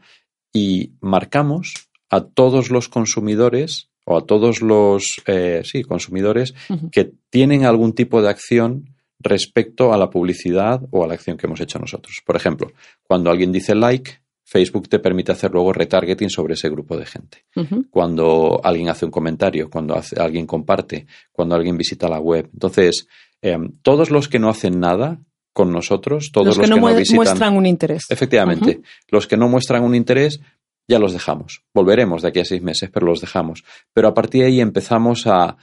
y 0.56 0.94
marcamos 1.02 1.74
a 2.10 2.22
todos 2.22 2.72
los 2.72 2.88
consumidores 2.88 3.90
o 4.06 4.18
a 4.18 4.26
todos 4.26 4.62
los 4.62 5.22
eh, 5.28 5.62
sí, 5.66 5.84
consumidores 5.84 6.56
que 6.94 7.12
tienen 7.30 7.66
algún 7.66 7.94
tipo 7.94 8.22
de 8.22 8.30
acción 8.30 8.96
respecto 9.20 9.92
a 9.92 9.98
la 9.98 10.10
publicidad 10.10 10.82
o 10.92 11.04
a 11.04 11.08
la 11.08 11.16
acción 11.16 11.36
que 11.36 11.48
hemos 11.48 11.60
hecho 11.60 11.78
nosotros. 11.78 12.22
Por 12.26 12.38
ejemplo, 12.38 12.72
cuando 13.04 13.30
alguien 13.30 13.52
dice 13.52 13.76
like, 13.76 14.20
Facebook 14.46 14.88
te 14.88 15.00
permite 15.00 15.34
hacer 15.34 15.52
luego 15.52 15.74
retargeting 15.74 16.30
sobre 16.30 16.54
ese 16.54 16.70
grupo 16.70 16.96
de 16.96 17.06
gente. 17.06 17.46
Cuando 17.90 18.62
alguien 18.64 18.88
hace 18.88 19.04
un 19.04 19.12
comentario, 19.12 19.70
cuando 19.70 20.00
alguien 20.18 20.46
comparte, 20.46 21.06
cuando 21.34 21.56
alguien 21.56 21.76
visita 21.76 22.08
la 22.08 22.20
web. 22.20 22.48
Entonces, 22.54 23.08
em, 23.42 23.74
todos 23.82 24.10
los 24.12 24.30
que 24.30 24.40
no 24.40 24.48
hacen 24.48 24.80
nada 24.80 25.20
con 25.56 25.72
nosotros, 25.72 26.32
todos 26.34 26.58
los, 26.58 26.60
que, 26.60 26.68
no, 26.68 26.76
muestran 26.78 27.56
un 27.56 27.66
interés. 27.66 28.04
Efectivamente, 28.10 28.82
los 29.08 29.26
que 29.26 29.38
no 29.38 29.48
muestran 29.48 29.86
un 29.86 29.96
interés 29.96 30.42
ya 30.86 31.00
los 31.00 31.14
dejamos. 31.14 31.64
Volveremos 31.74 32.24
de 32.24 32.28
aquí 32.28 32.42
a 32.42 32.46
seis 32.46 32.62
meses, 32.62 32.90
pero 32.94 33.06
los 33.06 33.22
dejamos. 33.22 33.64
Pero 33.94 34.10
a 34.10 34.14
partir 34.14 34.42
de 34.42 34.48
ahí 34.48 34.60
empezamos 34.60 35.26
a 35.28 35.56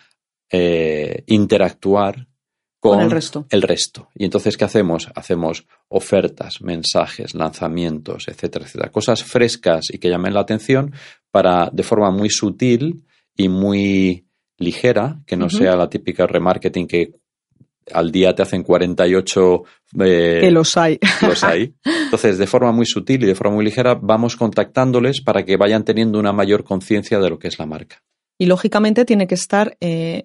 eh, 0.51 1.25
interactuar 1.27 2.27
con, 2.81 3.03
el 3.03 3.11
resto. 3.11 3.45
El 3.51 3.61
resto. 3.61 4.09
Y 4.15 4.25
entonces, 4.25 4.57
¿qué 4.57 4.65
hacemos? 4.65 5.11
Hacemos 5.15 5.67
ofertas, 5.89 6.63
mensajes, 6.63 7.35
lanzamientos, 7.35 8.29
etcétera, 8.29 8.65
etcétera. 8.65 8.91
Cosas 8.91 9.23
frescas 9.23 9.91
y 9.93 9.99
que 9.99 10.09
llamen 10.09 10.33
la 10.33 10.41
atención 10.41 10.95
para, 11.31 11.69
de 11.71 11.83
forma 11.83 12.11
muy 12.11 12.31
sutil 12.31 13.05
y 13.37 13.51
muy 13.51 14.25
ligera, 14.57 15.21
que 15.27 15.37
no 15.37 15.51
sea 15.51 15.77
la 15.77 15.91
típica 15.91 16.27
remarketing 16.27 16.87
que 16.87 17.13
al 17.93 18.11
día 18.11 18.35
te 18.35 18.43
hacen 18.43 18.63
48... 18.63 19.63
Eh, 20.01 20.39
que 20.41 20.51
los 20.51 20.77
hay. 20.77 20.99
Los 21.21 21.45
hay. 21.45 21.75
Entonces, 22.05 22.39
de 22.39 22.47
forma 22.47 22.73
muy 22.73 22.87
sutil 22.87 23.23
y 23.23 23.27
de 23.27 23.35
forma 23.35 23.55
muy 23.55 23.65
ligera, 23.65 23.95
vamos 23.95 24.37
contactándoles 24.37 25.21
para 25.21 25.45
que 25.45 25.57
vayan 25.57 25.85
teniendo 25.85 26.19
una 26.19 26.33
mayor 26.33 26.65
conciencia 26.65 27.19
de 27.19 27.31
lo 27.31 27.39
que 27.39 27.49
es 27.49 27.59
la 27.59 27.67
marca. 27.67 28.03
Y 28.39 28.47
lógicamente 28.47 29.05
tiene 29.05 29.27
que 29.27 29.35
estar 29.35 29.77
eh, 29.81 30.25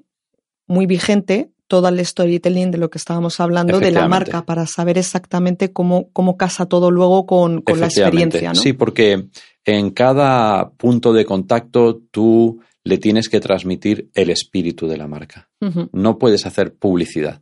muy 0.68 0.86
vigente 0.86 1.52
todo 1.68 1.90
el 1.90 2.04
storytelling 2.04 2.72
de 2.72 2.78
lo 2.78 2.90
que 2.90 2.98
estábamos 2.98 3.40
hablando 3.40 3.80
de 3.80 3.92
la 3.92 4.08
marca 4.08 4.46
para 4.46 4.66
saber 4.66 4.98
exactamente 4.98 5.74
cómo, 5.74 6.10
cómo 6.14 6.38
casa 6.38 6.66
todo 6.66 6.92
luego 6.92 7.26
con, 7.26 7.62
con 7.62 7.80
la 7.80 7.88
experiencia. 7.88 8.54
¿no? 8.54 8.56
Sí, 8.56 8.74
porque 8.74 9.28
en 9.66 9.92
cada 9.92 10.70
punto 10.72 11.12
de 11.12 11.26
contacto 11.26 12.02
tú 12.10 12.62
le 12.84 12.98
tienes 12.98 13.28
que 13.28 13.42
transmitir 13.42 14.10
el 14.14 14.30
espíritu 14.30 14.88
de 14.88 14.98
la 14.98 15.08
marca. 15.08 15.50
No 15.92 16.18
puedes 16.18 16.46
hacer 16.46 16.74
publicidad 16.76 17.42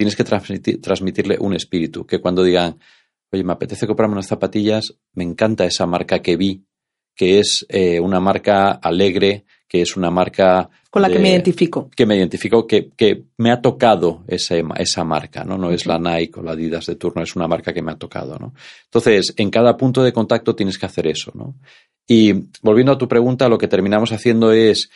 tienes 0.00 0.16
que 0.16 0.24
transmitirle 0.24 1.36
un 1.38 1.52
espíritu, 1.52 2.06
que 2.06 2.22
cuando 2.22 2.42
digan, 2.42 2.78
oye, 3.30 3.44
me 3.44 3.52
apetece 3.52 3.86
comprarme 3.86 4.14
unas 4.14 4.28
zapatillas, 4.28 4.94
me 5.12 5.24
encanta 5.24 5.66
esa 5.66 5.84
marca 5.84 6.20
que 6.20 6.38
vi, 6.38 6.64
que 7.14 7.38
es 7.38 7.66
eh, 7.68 8.00
una 8.00 8.18
marca 8.18 8.70
alegre, 8.70 9.44
que 9.68 9.82
es 9.82 9.98
una 9.98 10.10
marca... 10.10 10.70
Con 10.88 11.02
la 11.02 11.10
que 11.10 11.18
me 11.18 11.28
identifico. 11.28 11.90
Que 11.94 12.06
me 12.06 12.16
identifico, 12.16 12.66
que, 12.66 12.88
que 12.96 13.24
me 13.36 13.50
ha 13.50 13.60
tocado 13.60 14.24
esa 14.26 15.04
marca, 15.04 15.44
¿no? 15.44 15.58
No 15.58 15.70
es 15.70 15.84
la 15.84 15.98
Nike 15.98 16.40
o 16.40 16.42
la 16.42 16.52
Adidas 16.52 16.86
de 16.86 16.96
turno, 16.96 17.22
es 17.22 17.36
una 17.36 17.46
marca 17.46 17.74
que 17.74 17.82
me 17.82 17.92
ha 17.92 17.96
tocado, 17.96 18.38
¿no? 18.38 18.54
Entonces, 18.86 19.34
en 19.36 19.50
cada 19.50 19.76
punto 19.76 20.02
de 20.02 20.14
contacto 20.14 20.56
tienes 20.56 20.78
que 20.78 20.86
hacer 20.86 21.08
eso, 21.08 21.30
¿no? 21.34 21.56
Y 22.08 22.32
volviendo 22.62 22.92
a 22.92 22.98
tu 22.98 23.06
pregunta, 23.06 23.50
lo 23.50 23.58
que 23.58 23.68
terminamos 23.68 24.12
haciendo 24.12 24.50
es 24.50 24.88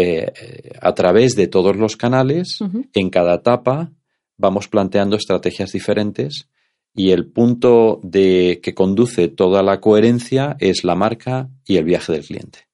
eh, 0.00 0.32
a 0.80 0.94
través 0.94 1.34
de 1.34 1.48
todos 1.48 1.76
los 1.76 1.96
canales, 1.96 2.58
en 2.94 3.10
cada 3.10 3.34
etapa 3.34 3.90
vamos 4.36 4.68
planteando 4.68 5.16
estrategias 5.16 5.72
diferentes 5.72 6.48
y 6.94 7.10
el 7.10 7.26
punto 7.26 8.00
de 8.02 8.60
que 8.62 8.74
conduce 8.74 9.28
toda 9.28 9.62
la 9.62 9.80
coherencia 9.80 10.56
es 10.60 10.84
la 10.84 10.94
marca 10.94 11.50
y 11.66 11.76
el 11.76 11.84
viaje 11.84 12.12
del 12.12 12.24
cliente. 12.24 12.68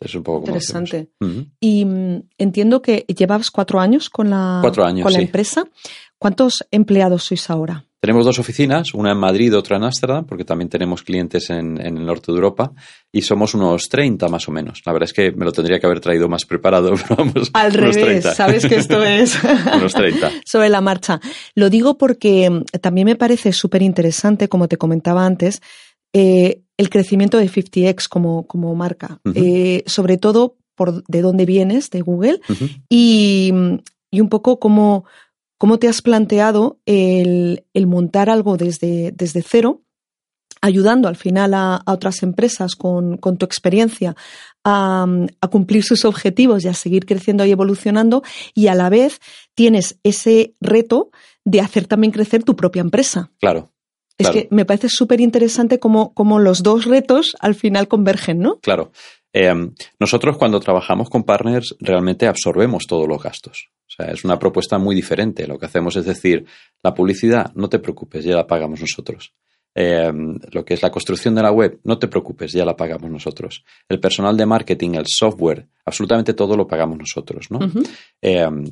Es 0.00 0.14
un 0.14 0.22
poco 0.22 0.40
interesante. 0.40 1.08
Y 1.60 1.84
mm, 1.84 2.28
entiendo 2.38 2.82
que 2.82 3.04
llevabas 3.08 3.50
cuatro 3.50 3.80
años 3.80 4.10
con 4.10 4.30
la, 4.30 4.60
con 4.62 5.12
la 5.12 5.20
empresa. 5.20 5.64
¿Cuántos 6.18 6.64
empleados 6.70 7.24
sois 7.24 7.50
ahora? 7.50 7.84
Tenemos 8.06 8.24
dos 8.24 8.38
oficinas, 8.38 8.94
una 8.94 9.10
en 9.10 9.18
Madrid, 9.18 9.52
otra 9.56 9.78
en 9.78 9.82
Ámsterdam, 9.82 10.24
porque 10.26 10.44
también 10.44 10.68
tenemos 10.68 11.02
clientes 11.02 11.50
en, 11.50 11.76
el 11.80 12.06
norte 12.06 12.30
de 12.30 12.36
Europa, 12.36 12.70
y 13.10 13.22
somos 13.22 13.52
unos 13.54 13.88
30 13.88 14.28
más 14.28 14.48
o 14.48 14.52
menos. 14.52 14.80
La 14.86 14.92
verdad 14.92 15.08
es 15.08 15.12
que 15.12 15.32
me 15.32 15.44
lo 15.44 15.50
tendría 15.50 15.80
que 15.80 15.86
haber 15.86 15.98
traído 15.98 16.28
más 16.28 16.44
preparado, 16.44 16.94
pero 17.08 17.16
vamos. 17.16 17.50
Al 17.52 17.72
revés, 17.72 18.22
sabes 18.36 18.64
que 18.64 18.76
esto 18.76 19.02
es. 19.02 19.36
unos 19.74 19.92
30. 19.92 20.30
Sobre 20.46 20.68
la 20.68 20.80
marcha. 20.80 21.20
Lo 21.56 21.68
digo 21.68 21.98
porque 21.98 22.48
mm, 22.48 22.78
también 22.80 23.06
me 23.06 23.16
parece 23.16 23.52
súper 23.52 23.82
interesante, 23.82 24.48
como 24.48 24.68
te 24.68 24.76
comentaba 24.76 25.26
antes, 25.26 25.60
eh, 26.12 26.60
el 26.76 26.90
crecimiento 26.90 27.38
de 27.38 27.50
50x 27.50 28.06
como, 28.08 28.46
como 28.46 28.72
marca. 28.76 29.18
Eh, 29.34 29.82
sobre 29.86 30.16
todo 30.16 30.54
por 30.76 31.02
de 31.08 31.22
dónde 31.22 31.44
vienes, 31.44 31.90
de 31.90 32.02
Google, 32.02 32.40
y, 32.88 33.52
y 34.12 34.20
un 34.20 34.28
poco 34.28 34.60
cómo 34.60 35.06
¿Cómo 35.58 35.78
te 35.78 35.88
has 35.88 36.02
planteado 36.02 36.78
el, 36.84 37.64
montar 37.86 38.28
algo 38.30 38.56
desde, 38.56 39.12
desde 39.12 39.42
cero 39.42 39.82
ayudando 40.60 41.08
al 41.08 41.16
final 41.16 41.54
a, 41.54 41.82
otras 41.86 42.22
empresas 42.22 42.74
con, 42.74 43.18
tu 43.18 43.44
experiencia 43.44 44.16
a, 44.64 45.06
cumplir 45.50 45.84
sus 45.84 46.04
objetivos 46.04 46.64
y 46.64 46.68
a 46.68 46.74
seguir 46.74 47.06
creciendo 47.06 47.44
y 47.44 47.52
evolucionando 47.52 48.22
y 48.54 48.68
a 48.68 48.74
la 48.74 48.88
vez 48.88 49.20
tienes 49.54 49.98
ese 50.02 50.54
reto 50.60 51.10
de 51.44 51.60
hacer 51.60 51.86
también 51.86 52.12
crecer 52.12 52.42
tu 52.42 52.56
propia 52.56 52.80
empresa. 52.80 53.30
Claro. 53.40 53.70
Es 54.18 54.30
que 54.30 54.48
me 54.50 54.64
parece 54.64 54.88
súper 54.88 55.20
interesante 55.20 55.78
cómo, 55.78 56.38
los 56.40 56.62
dos 56.62 56.86
retos 56.86 57.36
al 57.38 57.54
final 57.54 57.86
convergen, 57.86 58.38
¿no? 58.38 58.58
Claro. 58.60 58.90
Eh, 59.38 59.52
nosotros 60.00 60.38
cuando 60.38 60.60
trabajamos 60.60 61.10
con 61.10 61.22
partners 61.22 61.76
realmente 61.78 62.26
absorbemos 62.26 62.86
todos 62.86 63.06
los 63.06 63.22
gastos. 63.22 63.68
O 63.86 63.90
sea, 63.90 64.10
es 64.10 64.24
una 64.24 64.38
propuesta 64.38 64.78
muy 64.78 64.96
diferente. 64.96 65.46
Lo 65.46 65.58
que 65.58 65.66
hacemos 65.66 65.94
es 65.96 66.06
decir, 66.06 66.46
la 66.82 66.94
publicidad, 66.94 67.52
no 67.54 67.68
te 67.68 67.78
preocupes, 67.78 68.24
ya 68.24 68.34
la 68.34 68.46
pagamos 68.46 68.80
nosotros. 68.80 69.34
Em, 69.78 70.38
lo 70.52 70.64
que 70.64 70.72
es 70.72 70.80
la 70.80 70.90
construcción 70.90 71.34
de 71.34 71.42
la 71.42 71.52
web, 71.52 71.80
no 71.84 71.98
te 71.98 72.08
preocupes, 72.08 72.50
ya 72.50 72.64
la 72.64 72.74
pagamos 72.74 73.10
nosotros. 73.10 73.62
El 73.86 74.00
personal 74.00 74.34
de 74.34 74.46
marketing, 74.46 74.94
el 74.94 75.04
software, 75.06 75.66
absolutamente 75.84 76.32
todo 76.32 76.56
lo 76.56 76.66
pagamos 76.66 76.96
nosotros, 76.96 77.50
¿no? 77.50 77.58
Em, 78.22 78.64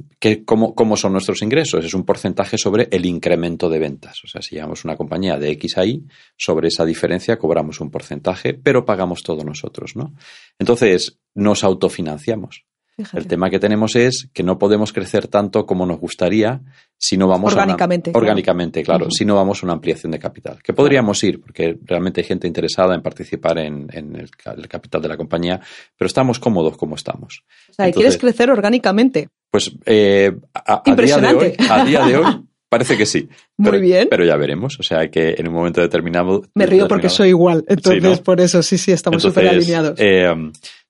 cómo, 0.46 0.96
son 0.96 1.12
nuestros 1.12 1.42
ingresos? 1.42 1.84
Es 1.84 1.92
un 1.92 2.04
porcentaje 2.04 2.56
sobre 2.56 2.88
el 2.90 3.04
incremento 3.04 3.68
de 3.68 3.80
ventas. 3.80 4.24
O 4.24 4.28
sea, 4.28 4.40
si 4.40 4.54
llevamos 4.54 4.86
una 4.86 4.96
compañía 4.96 5.38
de 5.38 5.50
X 5.50 5.76
a 5.76 5.84
Y, 5.84 6.06
sobre 6.38 6.68
esa 6.68 6.86
diferencia 6.86 7.36
cobramos 7.36 7.82
un 7.82 7.90
porcentaje, 7.90 8.54
pero 8.54 8.86
pagamos 8.86 9.22
todo 9.22 9.44
nosotros, 9.44 9.96
¿no? 9.96 10.14
Entonces, 10.58 11.18
nos 11.34 11.64
autofinanciamos. 11.64 12.64
El 13.12 13.26
tema 13.26 13.50
que 13.50 13.58
tenemos 13.58 13.96
es 13.96 14.28
que 14.32 14.42
no 14.42 14.58
podemos 14.58 14.92
crecer 14.92 15.26
tanto 15.26 15.66
como 15.66 15.84
nos 15.84 15.98
gustaría 15.98 16.60
si 16.96 17.16
no 17.16 17.26
vamos 17.26 17.52
orgánicamente. 17.52 18.10
A 18.10 18.12
una, 18.12 18.18
orgánicamente, 18.18 18.82
claro, 18.82 19.08
si 19.10 19.24
no 19.24 19.34
vamos 19.34 19.62
a 19.62 19.66
una 19.66 19.72
ampliación 19.72 20.12
de 20.12 20.18
capital. 20.18 20.62
Que 20.62 20.72
podríamos 20.72 21.22
ir, 21.24 21.40
porque 21.40 21.76
realmente 21.82 22.20
hay 22.20 22.26
gente 22.26 22.46
interesada 22.46 22.94
en 22.94 23.02
participar 23.02 23.58
en, 23.58 23.88
el, 23.92 24.30
capital 24.68 25.02
de 25.02 25.08
la 25.08 25.16
compañía, 25.16 25.60
pero 25.96 26.06
estamos 26.06 26.38
cómodos 26.38 26.76
como 26.76 26.94
estamos. 26.94 27.42
O 27.70 27.72
sea, 27.72 27.90
¿quieres 27.90 28.16
crecer 28.16 28.50
orgánicamente? 28.50 29.28
Pues 29.50 29.72
eh, 29.86 30.32
a, 30.54 30.82
día 30.94 31.18
de 31.18 31.34
hoy, 31.34 31.52
a 31.68 31.84
día 31.84 32.06
de 32.06 32.16
hoy 32.18 32.44
Parece 32.74 32.96
que 32.96 33.06
sí. 33.06 33.28
Muy 33.56 33.80
bien. 33.80 34.08
Pero 34.10 34.24
ya 34.24 34.36
veremos. 34.36 34.80
O 34.80 34.82
sea, 34.82 35.08
que 35.08 35.36
en 35.38 35.46
un 35.46 35.54
momento 35.54 35.80
determinado. 35.80 36.42
Me 36.56 36.66
río 36.66 36.88
porque 36.88 37.08
soy 37.08 37.28
igual. 37.28 37.64
Entonces, 37.68 38.18
por 38.18 38.40
eso 38.40 38.64
sí, 38.64 38.78
sí, 38.78 38.90
estamos 38.90 39.22
súper 39.22 39.46
alineados. 39.46 39.94
Eh, 39.96 40.28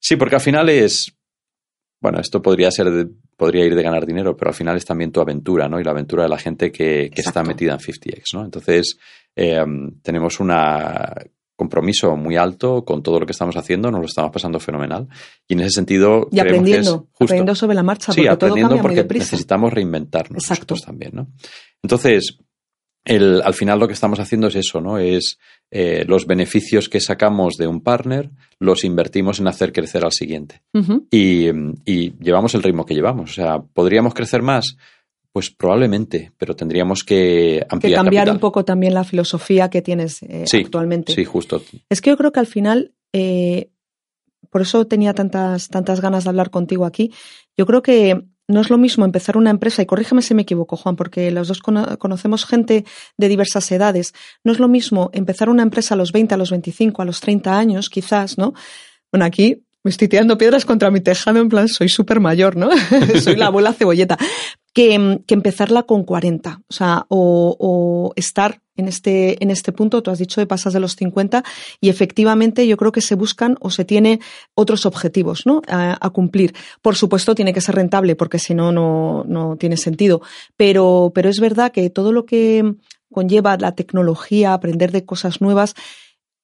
sí, 0.00 0.16
porque 0.16 0.36
al 0.36 0.40
final 0.40 0.70
es 0.70 1.14
bueno, 2.04 2.20
esto 2.20 2.42
podría 2.42 2.70
ser, 2.70 3.08
podría 3.34 3.64
ir 3.64 3.74
de 3.74 3.82
ganar 3.82 4.04
dinero, 4.04 4.36
pero 4.36 4.50
al 4.50 4.54
final 4.54 4.76
es 4.76 4.84
también 4.84 5.10
tu 5.10 5.22
aventura, 5.22 5.70
¿no? 5.70 5.80
Y 5.80 5.84
la 5.84 5.92
aventura 5.92 6.24
de 6.24 6.28
la 6.28 6.36
gente 6.36 6.70
que, 6.70 7.10
está 7.16 7.42
metida 7.42 7.72
en 7.72 7.78
50x, 7.78 8.34
¿no? 8.34 8.44
Entonces, 8.44 8.98
eh, 9.34 9.64
tenemos 10.02 10.38
un 10.38 10.52
compromiso 11.56 12.14
muy 12.14 12.36
alto 12.36 12.84
con 12.84 13.02
todo 13.02 13.20
lo 13.20 13.24
que 13.24 13.32
estamos 13.32 13.56
haciendo, 13.56 13.90
nos 13.90 14.00
lo 14.00 14.06
estamos 14.06 14.30
pasando 14.30 14.60
fenomenal. 14.60 15.08
Y 15.48 15.54
en 15.54 15.60
ese 15.60 15.70
sentido. 15.70 16.28
Y 16.30 16.40
aprendiendo, 16.40 17.08
aprendiendo 17.14 17.54
sobre 17.54 17.74
la 17.74 17.82
marcha, 17.82 18.12
porque 18.12 18.28
aprendiendo 18.28 18.74
todo 18.74 18.82
cambia 18.82 19.02
porque 19.02 19.18
necesitamos 19.20 19.72
reinventarnos 19.72 20.46
nosotros 20.50 20.82
también, 20.82 21.12
¿no? 21.14 21.28
Entonces, 21.82 22.36
al 23.06 23.54
final 23.54 23.78
lo 23.78 23.86
que 23.86 23.92
estamos 23.92 24.18
haciendo 24.18 24.46
es 24.46 24.54
eso, 24.54 24.80
¿no? 24.80 24.98
Es 24.98 25.38
eh, 25.70 26.04
los 26.06 26.26
beneficios 26.26 26.88
que 26.88 27.00
sacamos 27.00 27.56
de 27.56 27.66
un 27.66 27.82
partner 27.82 28.30
los 28.58 28.84
invertimos 28.84 29.40
en 29.40 29.48
hacer 29.48 29.72
crecer 29.72 30.04
al 30.04 30.12
siguiente. 30.12 30.62
y, 31.10 31.50
llevamos 32.20 32.54
el 32.54 32.62
ritmo 32.62 32.86
que 32.86 32.94
llevamos. 32.94 33.30
O 33.30 33.34
sea, 33.34 33.58
¿podríamos 33.60 34.14
crecer 34.14 34.42
más? 34.42 34.76
Pues 35.32 35.50
probablemente, 35.50 36.32
pero 36.38 36.54
tendríamos 36.54 37.04
que 37.04 37.66
ampliar. 37.68 37.92
Que 37.92 38.04
cambiar 38.04 38.30
un 38.30 38.38
poco 38.38 38.64
también 38.64 38.94
la 38.94 39.04
filosofía 39.04 39.68
que 39.68 39.82
tienes 39.82 40.22
eh, 40.22 40.44
actualmente. 40.64 41.12
Sí, 41.12 41.24
justo. 41.24 41.62
Es 41.90 42.00
que 42.00 42.10
yo 42.10 42.16
creo 42.16 42.32
que 42.32 42.40
al 42.40 42.46
final, 42.46 42.94
eh, 43.12 43.70
por 44.48 44.62
eso 44.62 44.86
tenía 44.86 45.12
tantas, 45.12 45.68
tantas 45.68 46.00
ganas 46.00 46.24
de 46.24 46.30
hablar 46.30 46.50
contigo 46.50 46.86
aquí. 46.86 47.12
Yo 47.56 47.66
creo 47.66 47.82
que 47.82 48.24
no 48.48 48.60
es 48.60 48.70
lo 48.70 48.78
mismo 48.78 49.04
empezar 49.04 49.36
una 49.36 49.50
empresa, 49.50 49.82
y 49.82 49.86
corrígeme 49.86 50.22
si 50.22 50.34
me 50.34 50.42
equivoco, 50.42 50.76
Juan, 50.76 50.96
porque 50.96 51.30
los 51.30 51.48
dos 51.48 51.60
conocemos 51.62 52.44
gente 52.44 52.84
de 53.16 53.28
diversas 53.28 53.70
edades. 53.72 54.12
No 54.42 54.52
es 54.52 54.58
lo 54.58 54.68
mismo 54.68 55.10
empezar 55.12 55.48
una 55.48 55.62
empresa 55.62 55.94
a 55.94 55.96
los 55.96 56.12
20, 56.12 56.34
a 56.34 56.38
los 56.38 56.50
25, 56.50 57.02
a 57.02 57.04
los 57.04 57.20
30 57.20 57.58
años, 57.58 57.88
quizás, 57.88 58.36
¿no? 58.38 58.52
Bueno, 59.10 59.24
aquí 59.24 59.62
me 59.82 59.90
estoy 59.90 60.08
tirando 60.08 60.38
piedras 60.38 60.64
contra 60.64 60.90
mi 60.90 61.00
tejado, 61.00 61.38
en 61.38 61.48
plan, 61.48 61.68
soy 61.68 61.88
súper 61.88 62.20
mayor, 62.20 62.56
¿no? 62.56 62.70
soy 63.22 63.36
la 63.36 63.46
abuela 63.46 63.72
cebolleta. 63.72 64.18
Que, 64.74 65.20
que, 65.26 65.34
empezarla 65.34 65.84
con 65.84 66.02
40, 66.02 66.60
o 66.68 66.72
sea, 66.72 67.06
o, 67.08 67.56
o 67.58 68.12
estar 68.16 68.60
en 68.76 68.88
este, 68.88 69.42
en 69.42 69.50
este 69.50 69.72
punto, 69.72 70.02
tú 70.02 70.10
has 70.10 70.18
dicho 70.18 70.40
de 70.40 70.46
pasas 70.46 70.72
de 70.72 70.80
los 70.80 70.96
50 70.96 71.44
y 71.80 71.88
efectivamente 71.88 72.66
yo 72.66 72.76
creo 72.76 72.92
que 72.92 73.00
se 73.00 73.14
buscan 73.14 73.56
o 73.60 73.70
se 73.70 73.84
tiene 73.84 74.20
otros 74.54 74.84
objetivos 74.84 75.46
¿no? 75.46 75.62
a, 75.68 76.10
cumplir. 76.10 76.54
Por 76.82 76.96
supuesto 76.96 77.34
tiene 77.34 77.52
que 77.52 77.60
ser 77.60 77.76
rentable 77.76 78.16
porque 78.16 78.38
si 78.38 78.54
no, 78.54 78.72
no 78.72 79.56
tiene 79.58 79.76
sentido. 79.76 80.22
Pero, 80.56 81.12
pero 81.14 81.28
es 81.28 81.38
verdad 81.38 81.72
que 81.72 81.88
todo 81.90 82.12
lo 82.12 82.26
que 82.26 82.74
conlleva 83.12 83.56
la 83.56 83.76
tecnología, 83.76 84.52
aprender 84.52 84.90
de 84.90 85.04
cosas 85.04 85.40
nuevas, 85.40 85.74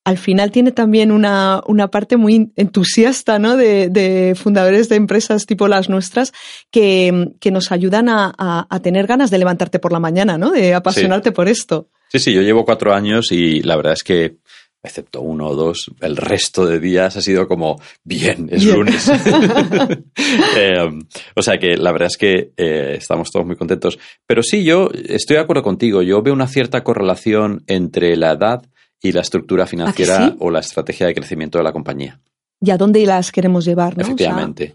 al 0.05 0.19
final 0.19 0.51
tiene 0.51 0.73
también 0.73 1.13
una, 1.13 1.63
una 1.67 1.89
parte 1.89 2.17
muy 2.17 2.51
entusiasta 2.57 3.39
¿no? 3.39 3.57
de, 3.57 3.89
de, 3.91 4.35
fundadores 4.35 4.89
de 4.89 4.97
empresas 4.97 5.47
tipo 5.47 5.69
las 5.69 5.89
nuestras 5.89 6.33
que, 6.71 7.33
que 7.41 7.51
nos 7.51 7.71
ayudan 7.71 8.09
a, 8.09 8.33
a, 8.39 8.81
tener 8.81 9.07
ganas 9.07 9.31
de 9.31 9.39
levantarte 9.39 9.79
por 9.79 9.93
la 9.93 10.01
mañana, 10.01 10.39
¿no? 10.39 10.51
de 10.51 10.75
apasionarte 10.75 11.33
por 11.33 11.49
esto. 11.49 11.89
Sí, 12.09 12.19
sí, 12.19 12.33
yo 12.33 12.43
llevo 12.43 12.65
cuatro 12.65 12.95
años 12.95 13.31
y 13.31 13.63
la 13.63 13.77
verdad 13.77 13.93
es 13.93 14.03
que, 14.03 14.39
excepto 14.83 15.21
uno 15.21 15.49
o 15.49 15.55
dos, 15.55 15.91
el 16.01 16.17
resto 16.17 16.67
de 16.67 16.81
días 16.81 17.17
ha 17.17 17.21
sido 17.21 17.47
como, 17.47 17.81
bien, 18.03 18.49
es 18.51 18.65
lunes. 18.65 19.09
eh, 20.57 20.89
o 21.37 21.43
sea 21.43 21.59
que 21.59 21.77
la 21.77 21.93
verdad 21.93 22.09
es 22.11 22.17
que 22.17 22.53
eh, 22.57 22.97
estamos 22.99 23.31
todos 23.31 23.47
muy 23.47 23.55
contentos. 23.55 23.99
Pero 24.27 24.43
sí, 24.43 24.65
yo 24.65 24.91
estoy 24.93 25.37
de 25.37 25.43
acuerdo 25.43 25.63
contigo. 25.63 26.03
Yo 26.03 26.23
veo 26.23 26.35
una 26.35 26.49
cierta 26.49 26.83
correlación 26.83 27.63
entre 27.67 28.17
la 28.17 28.33
edad 28.33 28.63
y 29.03 29.13
la 29.13 29.21
estructura 29.21 29.67
financiera 29.67 30.37
o 30.39 30.51
la 30.51 30.61
estrategia 30.61 31.07
de 31.07 31.15
crecimiento 31.15 31.59
de 31.59 31.65
la 31.65 31.73
compañía. 31.73 32.21
¿Y 32.61 32.71
a 32.71 32.77
dónde 32.77 33.05
las 33.07 33.33
queremos 33.33 33.65
llevar? 33.65 33.97
¿no? 33.97 34.03
Efectivamente 34.03 34.73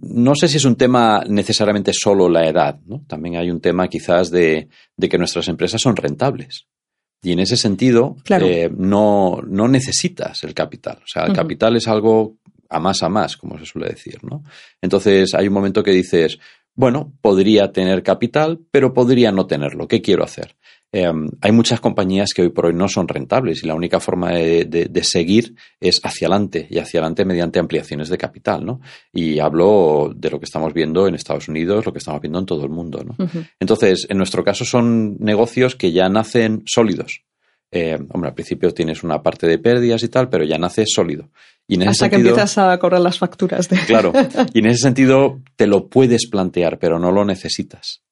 no 0.00 0.34
sé 0.34 0.48
si 0.48 0.58
es 0.58 0.64
un 0.64 0.76
tema 0.76 1.24
necesariamente 1.26 1.92
solo 1.92 2.28
la 2.28 2.46
edad, 2.46 2.78
¿no? 2.86 3.02
También 3.06 3.36
hay 3.36 3.50
un 3.50 3.60
tema 3.60 3.88
quizás 3.88 4.30
de, 4.30 4.68
que 4.98 5.18
nuestras 5.18 5.48
empresas 5.48 5.80
son 5.80 5.96
rentables. 5.96 6.66
Y 7.20 7.32
en 7.32 7.40
ese 7.40 7.56
sentido, 7.56 8.16
eh, 8.28 8.70
no, 8.76 9.40
no, 9.44 9.66
necesitas 9.66 10.44
el 10.44 10.54
capital. 10.54 10.98
O 10.98 11.06
sea, 11.06 11.24
el 11.24 11.32
capital 11.32 11.76
es 11.76 11.88
algo 11.88 12.36
a 12.68 12.78
más 12.78 13.02
a 13.02 13.08
más, 13.08 13.36
como 13.36 13.58
se 13.58 13.66
suele 13.66 13.88
decir, 13.88 14.18
¿no? 14.22 14.44
Entonces 14.80 15.34
hay 15.34 15.48
un 15.48 15.54
momento 15.54 15.82
que 15.82 15.90
dices, 15.90 16.38
bueno, 16.74 17.12
podría 17.20 17.72
tener 17.72 18.04
capital, 18.04 18.60
pero 18.70 18.94
podría 18.94 19.32
no 19.32 19.46
tenerlo. 19.46 19.88
¿Qué 19.88 20.00
quiero 20.00 20.22
hacer? 20.22 20.54
Em, 20.90 21.28
hay 21.42 21.52
muchas 21.52 21.80
compañías 21.80 22.32
que 22.32 22.42
hoy 22.42 22.48
por 22.48 22.66
hoy 22.66 22.72
no 22.72 22.88
son 22.88 23.08
rentables 23.08 23.62
y 23.62 23.66
la 23.66 23.74
única 23.74 24.00
forma 24.00 24.32
de, 24.32 24.90
seguir 25.02 25.54
es 25.80 26.00
hacia 26.02 26.28
adelante 26.28 26.66
y 26.70 26.78
hacia 26.78 27.00
adelante 27.00 27.26
mediante 27.26 27.58
ampliaciones 27.58 28.08
de 28.08 28.16
capital, 28.16 28.64
¿no? 28.64 28.80
Y 29.12 29.38
hablo 29.38 30.12
de 30.16 30.30
lo 30.30 30.38
que 30.38 30.46
estamos 30.46 30.72
viendo 30.72 31.06
en 31.06 31.14
Estados 31.14 31.48
Unidos, 31.48 31.84
lo 31.84 31.92
que 31.92 31.98
estamos 31.98 32.20
viendo 32.22 32.38
en 32.38 32.46
todo 32.46 32.64
el 32.64 32.70
mundo, 32.70 33.04
¿no? 33.04 33.16
Entonces, 33.60 34.06
en 34.08 34.16
nuestro 34.16 34.42
caso 34.42 34.64
son 34.64 35.18
negocios 35.18 35.76
que 35.76 35.92
ya 35.92 36.08
nacen 36.08 36.62
sólidos. 36.66 37.22
Eh, 37.70 37.98
hombre, 38.10 38.30
al 38.30 38.34
principio 38.34 38.72
tienes 38.72 39.02
una 39.02 39.22
parte 39.22 39.46
de 39.46 39.58
pérdidas 39.58 40.02
y 40.02 40.08
tal, 40.08 40.30
pero 40.30 40.44
ya 40.44 40.56
nace 40.56 40.84
sólido. 40.86 41.28
Y 41.66 41.82
Hasta 41.84 42.08
que 42.08 42.16
empiezas 42.16 42.56
a 42.56 42.78
cobrar 42.78 43.02
las 43.02 43.18
facturas. 43.18 43.68
De... 43.68 43.76
Claro, 43.86 44.12
y 44.54 44.60
en 44.60 44.66
ese 44.66 44.82
sentido 44.82 45.42
te 45.56 45.66
lo 45.66 45.88
puedes 45.88 46.26
plantear, 46.28 46.78
pero 46.78 46.98
no 46.98 47.12
lo 47.12 47.26
necesitas. 47.26 48.02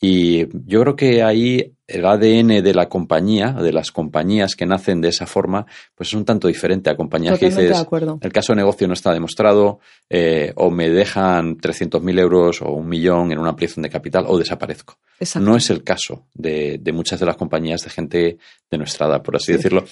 Y 0.00 0.46
yo 0.66 0.80
creo 0.82 0.96
que 0.96 1.22
ahí 1.22 1.74
el 1.86 2.06
ADN 2.06 2.62
de 2.62 2.74
la 2.74 2.88
compañía, 2.88 3.52
de 3.52 3.72
las 3.72 3.90
compañías 3.90 4.56
que 4.56 4.64
nacen 4.64 5.00
de 5.00 5.08
esa 5.08 5.26
forma, 5.26 5.66
pues 5.94 6.08
es 6.08 6.14
un 6.14 6.24
tanto 6.24 6.48
diferente 6.48 6.90
a 6.90 6.96
compañías 6.96 7.38
que 7.38 7.46
dices, 7.46 7.86
el 8.20 8.32
caso 8.32 8.52
de 8.52 8.56
negocio 8.56 8.86
no 8.88 8.94
está 8.94 9.12
demostrado, 9.12 9.80
eh, 10.08 10.52
o 10.56 10.70
me 10.70 10.88
dejan 10.88 11.58
300.000 11.58 12.18
euros 12.18 12.62
o 12.62 12.70
un 12.70 12.88
millón 12.88 13.32
en 13.32 13.38
una 13.38 13.50
ampliación 13.50 13.82
de 13.82 13.90
capital, 13.90 14.24
o 14.26 14.38
desaparezco. 14.38 14.98
No 15.40 15.56
es 15.56 15.70
el 15.70 15.84
caso 15.84 16.26
de, 16.34 16.80
muchas 16.92 17.20
de 17.20 17.26
las 17.26 17.36
compañías 17.36 17.82
de 17.82 17.90
gente 17.90 18.38
de 18.70 18.78
nuestra 18.78 19.06
edad, 19.06 19.22
por 19.22 19.36
así 19.36 19.52
decirlo. 19.52 19.84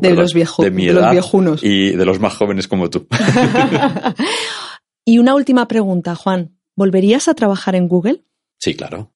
de 0.00 0.14
los 0.14 0.34
viejos, 0.34 0.64
de 0.64 0.70
mi 0.70 0.88
edad 0.88 1.12
viejunos. 1.12 1.64
Y 1.64 1.92
de 1.92 2.04
los 2.04 2.20
más 2.20 2.36
jóvenes 2.36 2.68
como 2.68 2.90
tú. 2.90 3.06
y 5.04 5.18
una 5.18 5.34
última 5.34 5.66
pregunta, 5.66 6.14
Juan. 6.14 6.54
¿Volverías 6.76 7.26
a 7.26 7.34
trabajar 7.34 7.74
en 7.74 7.88
Google? 7.88 8.22
Sí, 8.58 8.74
claro. 8.76 9.12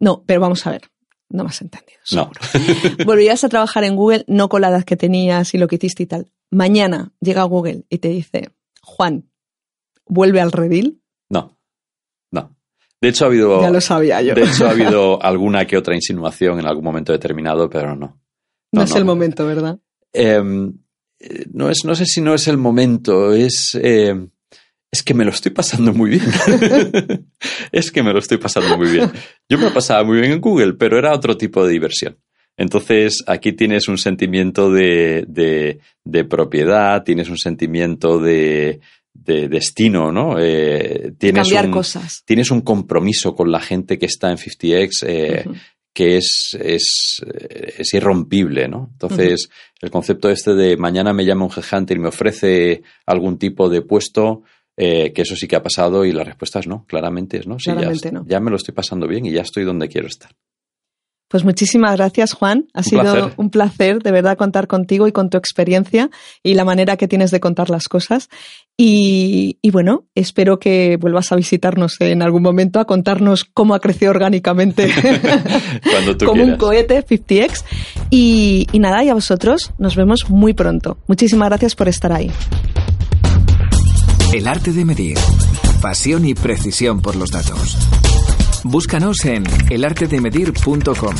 No, 0.00 0.24
pero 0.26 0.40
vamos 0.40 0.66
a 0.66 0.70
ver. 0.70 0.82
No 1.28 1.42
me 1.42 1.50
has 1.50 1.60
entendido. 1.60 1.98
No. 2.12 2.30
Volverías 3.04 3.42
a 3.42 3.48
trabajar 3.48 3.84
en 3.84 3.96
Google, 3.96 4.24
no 4.28 4.48
con 4.48 4.60
la 4.60 4.68
edad 4.68 4.84
que 4.84 4.96
tenías 4.96 5.54
y 5.54 5.58
lo 5.58 5.66
que 5.66 5.76
hiciste 5.76 6.04
y 6.04 6.06
tal. 6.06 6.30
Mañana 6.50 7.12
llega 7.20 7.42
Google 7.42 7.84
y 7.88 7.98
te 7.98 8.08
dice, 8.08 8.50
Juan, 8.82 9.28
¿vuelve 10.06 10.40
al 10.40 10.52
redil? 10.52 11.02
No. 11.28 11.58
No. 12.30 12.56
De 13.00 13.08
hecho, 13.08 13.24
ha 13.24 13.28
habido. 13.28 13.60
Ya 13.60 13.70
lo 13.70 13.80
sabía 13.80 14.22
yo. 14.22 14.34
De 14.34 14.44
hecho, 14.44 14.66
ha 14.66 14.70
habido 14.70 15.22
alguna 15.24 15.66
que 15.66 15.76
otra 15.76 15.96
insinuación 15.96 16.60
en 16.60 16.66
algún 16.66 16.84
momento 16.84 17.12
determinado, 17.12 17.68
pero 17.68 17.96
no. 17.96 18.20
No, 18.72 18.82
es 18.82 18.94
el 18.94 19.04
momento, 19.04 19.46
¿verdad? 19.46 19.78
Em, 20.12 20.78
no, 21.52 21.70
es, 21.70 21.84
no 21.84 21.94
sé 21.94 22.04
si 22.04 22.20
no 22.20 22.34
es 22.34 22.46
el 22.46 22.58
momento, 22.58 23.32
es, 23.32 23.76
em, 23.80 24.30
es 24.90 25.02
que 25.02 25.14
me 25.14 25.24
lo 25.24 25.30
estoy 25.30 25.52
pasando 25.52 25.92
muy 25.92 26.10
bien. 26.10 26.22
es 27.72 27.90
que 27.90 28.02
me 28.02 28.12
lo 28.12 28.18
estoy 28.18 28.38
pasando 28.38 28.76
muy 28.78 28.90
bien. 28.90 29.10
Yo 29.48 29.58
me 29.58 29.64
lo 29.64 29.74
pasaba 29.74 30.04
muy 30.04 30.20
bien 30.20 30.32
en 30.32 30.40
Google, 30.40 30.74
pero 30.74 30.98
era 30.98 31.14
otro 31.14 31.36
tipo 31.36 31.64
de 31.64 31.72
diversión. 31.72 32.18
Entonces, 32.56 33.22
aquí 33.26 33.52
tienes 33.52 33.88
un 33.88 33.98
sentimiento 33.98 34.72
de, 34.72 35.26
de, 36.04 36.24
propiedad, 36.24 37.02
tienes 37.02 37.28
un 37.28 37.36
sentimiento 37.36 38.18
de, 38.18 38.80
de 39.12 39.48
destino, 39.48 40.10
¿no? 40.10 40.38
Eh, 40.38 41.12
tienes 41.18 41.42
Cambiar 41.42 41.70
cosas. 41.70 42.22
Tienes 42.24 42.50
un 42.50 42.62
compromiso 42.62 43.34
con 43.34 43.52
la 43.52 43.60
gente 43.60 43.98
que 43.98 44.06
está 44.06 44.30
en 44.30 44.38
50X 44.38 44.90
eh, 45.06 45.44
que 45.96 46.18
es, 46.18 46.54
es, 46.60 47.24
es, 47.78 47.94
irrompible, 47.94 48.68
¿no? 48.68 48.90
Entonces, 48.92 49.48
el 49.80 49.90
concepto 49.90 50.28
este 50.28 50.54
de 50.54 50.76
mañana 50.76 51.14
me 51.14 51.24
llama 51.24 51.46
un 51.46 51.50
headhunter 51.50 51.96
y 51.96 52.00
me 52.00 52.08
ofrece 52.08 52.82
algún 53.06 53.38
tipo 53.38 53.70
de 53.70 53.80
puesto, 53.80 54.42
eh, 54.76 55.12
que 55.12 55.22
eso 55.22 55.36
sí 55.36 55.48
que 55.48 55.56
ha 55.56 55.62
pasado 55.62 56.04
y 56.04 56.12
la 56.12 56.24
respuesta 56.24 56.58
es 56.58 56.66
no, 56.66 56.84
claramente 56.86 57.38
es 57.38 57.46
no. 57.46 57.58
Sí, 57.58 57.70
claramente 57.70 58.08
ya, 58.08 58.12
no. 58.12 58.26
ya 58.26 58.40
me 58.40 58.50
lo 58.50 58.56
estoy 58.56 58.74
pasando 58.74 59.06
bien 59.06 59.26
y 59.26 59.32
ya 59.32 59.42
estoy 59.42 59.64
donde 59.64 59.88
quiero 59.88 60.06
estar. 60.06 60.30
Pues 61.28 61.44
muchísimas 61.44 61.96
gracias, 61.96 62.34
Juan. 62.34 62.68
Ha 62.72 62.84
sido 62.84 63.32
un 63.36 63.50
placer 63.50 63.98
de 64.00 64.12
verdad 64.12 64.36
contar 64.36 64.68
contigo 64.68 65.08
y 65.08 65.12
con 65.12 65.28
tu 65.28 65.36
experiencia 65.36 66.08
y 66.44 66.54
la 66.54 66.64
manera 66.64 66.96
que 66.96 67.08
tienes 67.08 67.32
de 67.32 67.40
contar 67.40 67.68
las 67.68 67.88
cosas. 67.88 68.28
Y, 68.76 69.58
bueno, 69.72 70.04
espero 70.14 70.60
que 70.60 70.96
vuelvas 71.00 71.32
a 71.32 71.36
visitarnos 71.36 72.00
en 72.00 72.22
algún 72.22 72.42
momento 72.42 72.78
a 72.78 72.84
contarnos 72.84 73.44
cómo 73.44 73.74
ha 73.74 73.80
crecido 73.80 74.12
orgánicamente 74.12 74.88
como 76.24 76.44
un 76.44 76.56
cohete 76.56 77.04
50X. 77.04 77.64
Y, 78.10 78.68
y 78.70 78.78
nada, 78.78 79.02
y 79.02 79.08
a 79.08 79.14
vosotros 79.14 79.72
nos 79.78 79.96
vemos 79.96 80.30
muy 80.30 80.54
pronto. 80.54 80.98
Muchísimas 81.08 81.48
gracias 81.48 81.74
por 81.74 81.88
estar 81.88 82.12
ahí. 82.12 82.30
El 84.32 84.46
arte 84.48 84.72
de 84.72 84.84
medir. 84.84 85.18
Pasión 85.80 86.26
y 86.26 86.34
precisión 86.34 87.00
por 87.00 87.16
los 87.16 87.30
datos. 87.30 87.76
Búscanos 88.64 89.24
en 89.24 89.44
elartedemedir.com. 89.70 91.14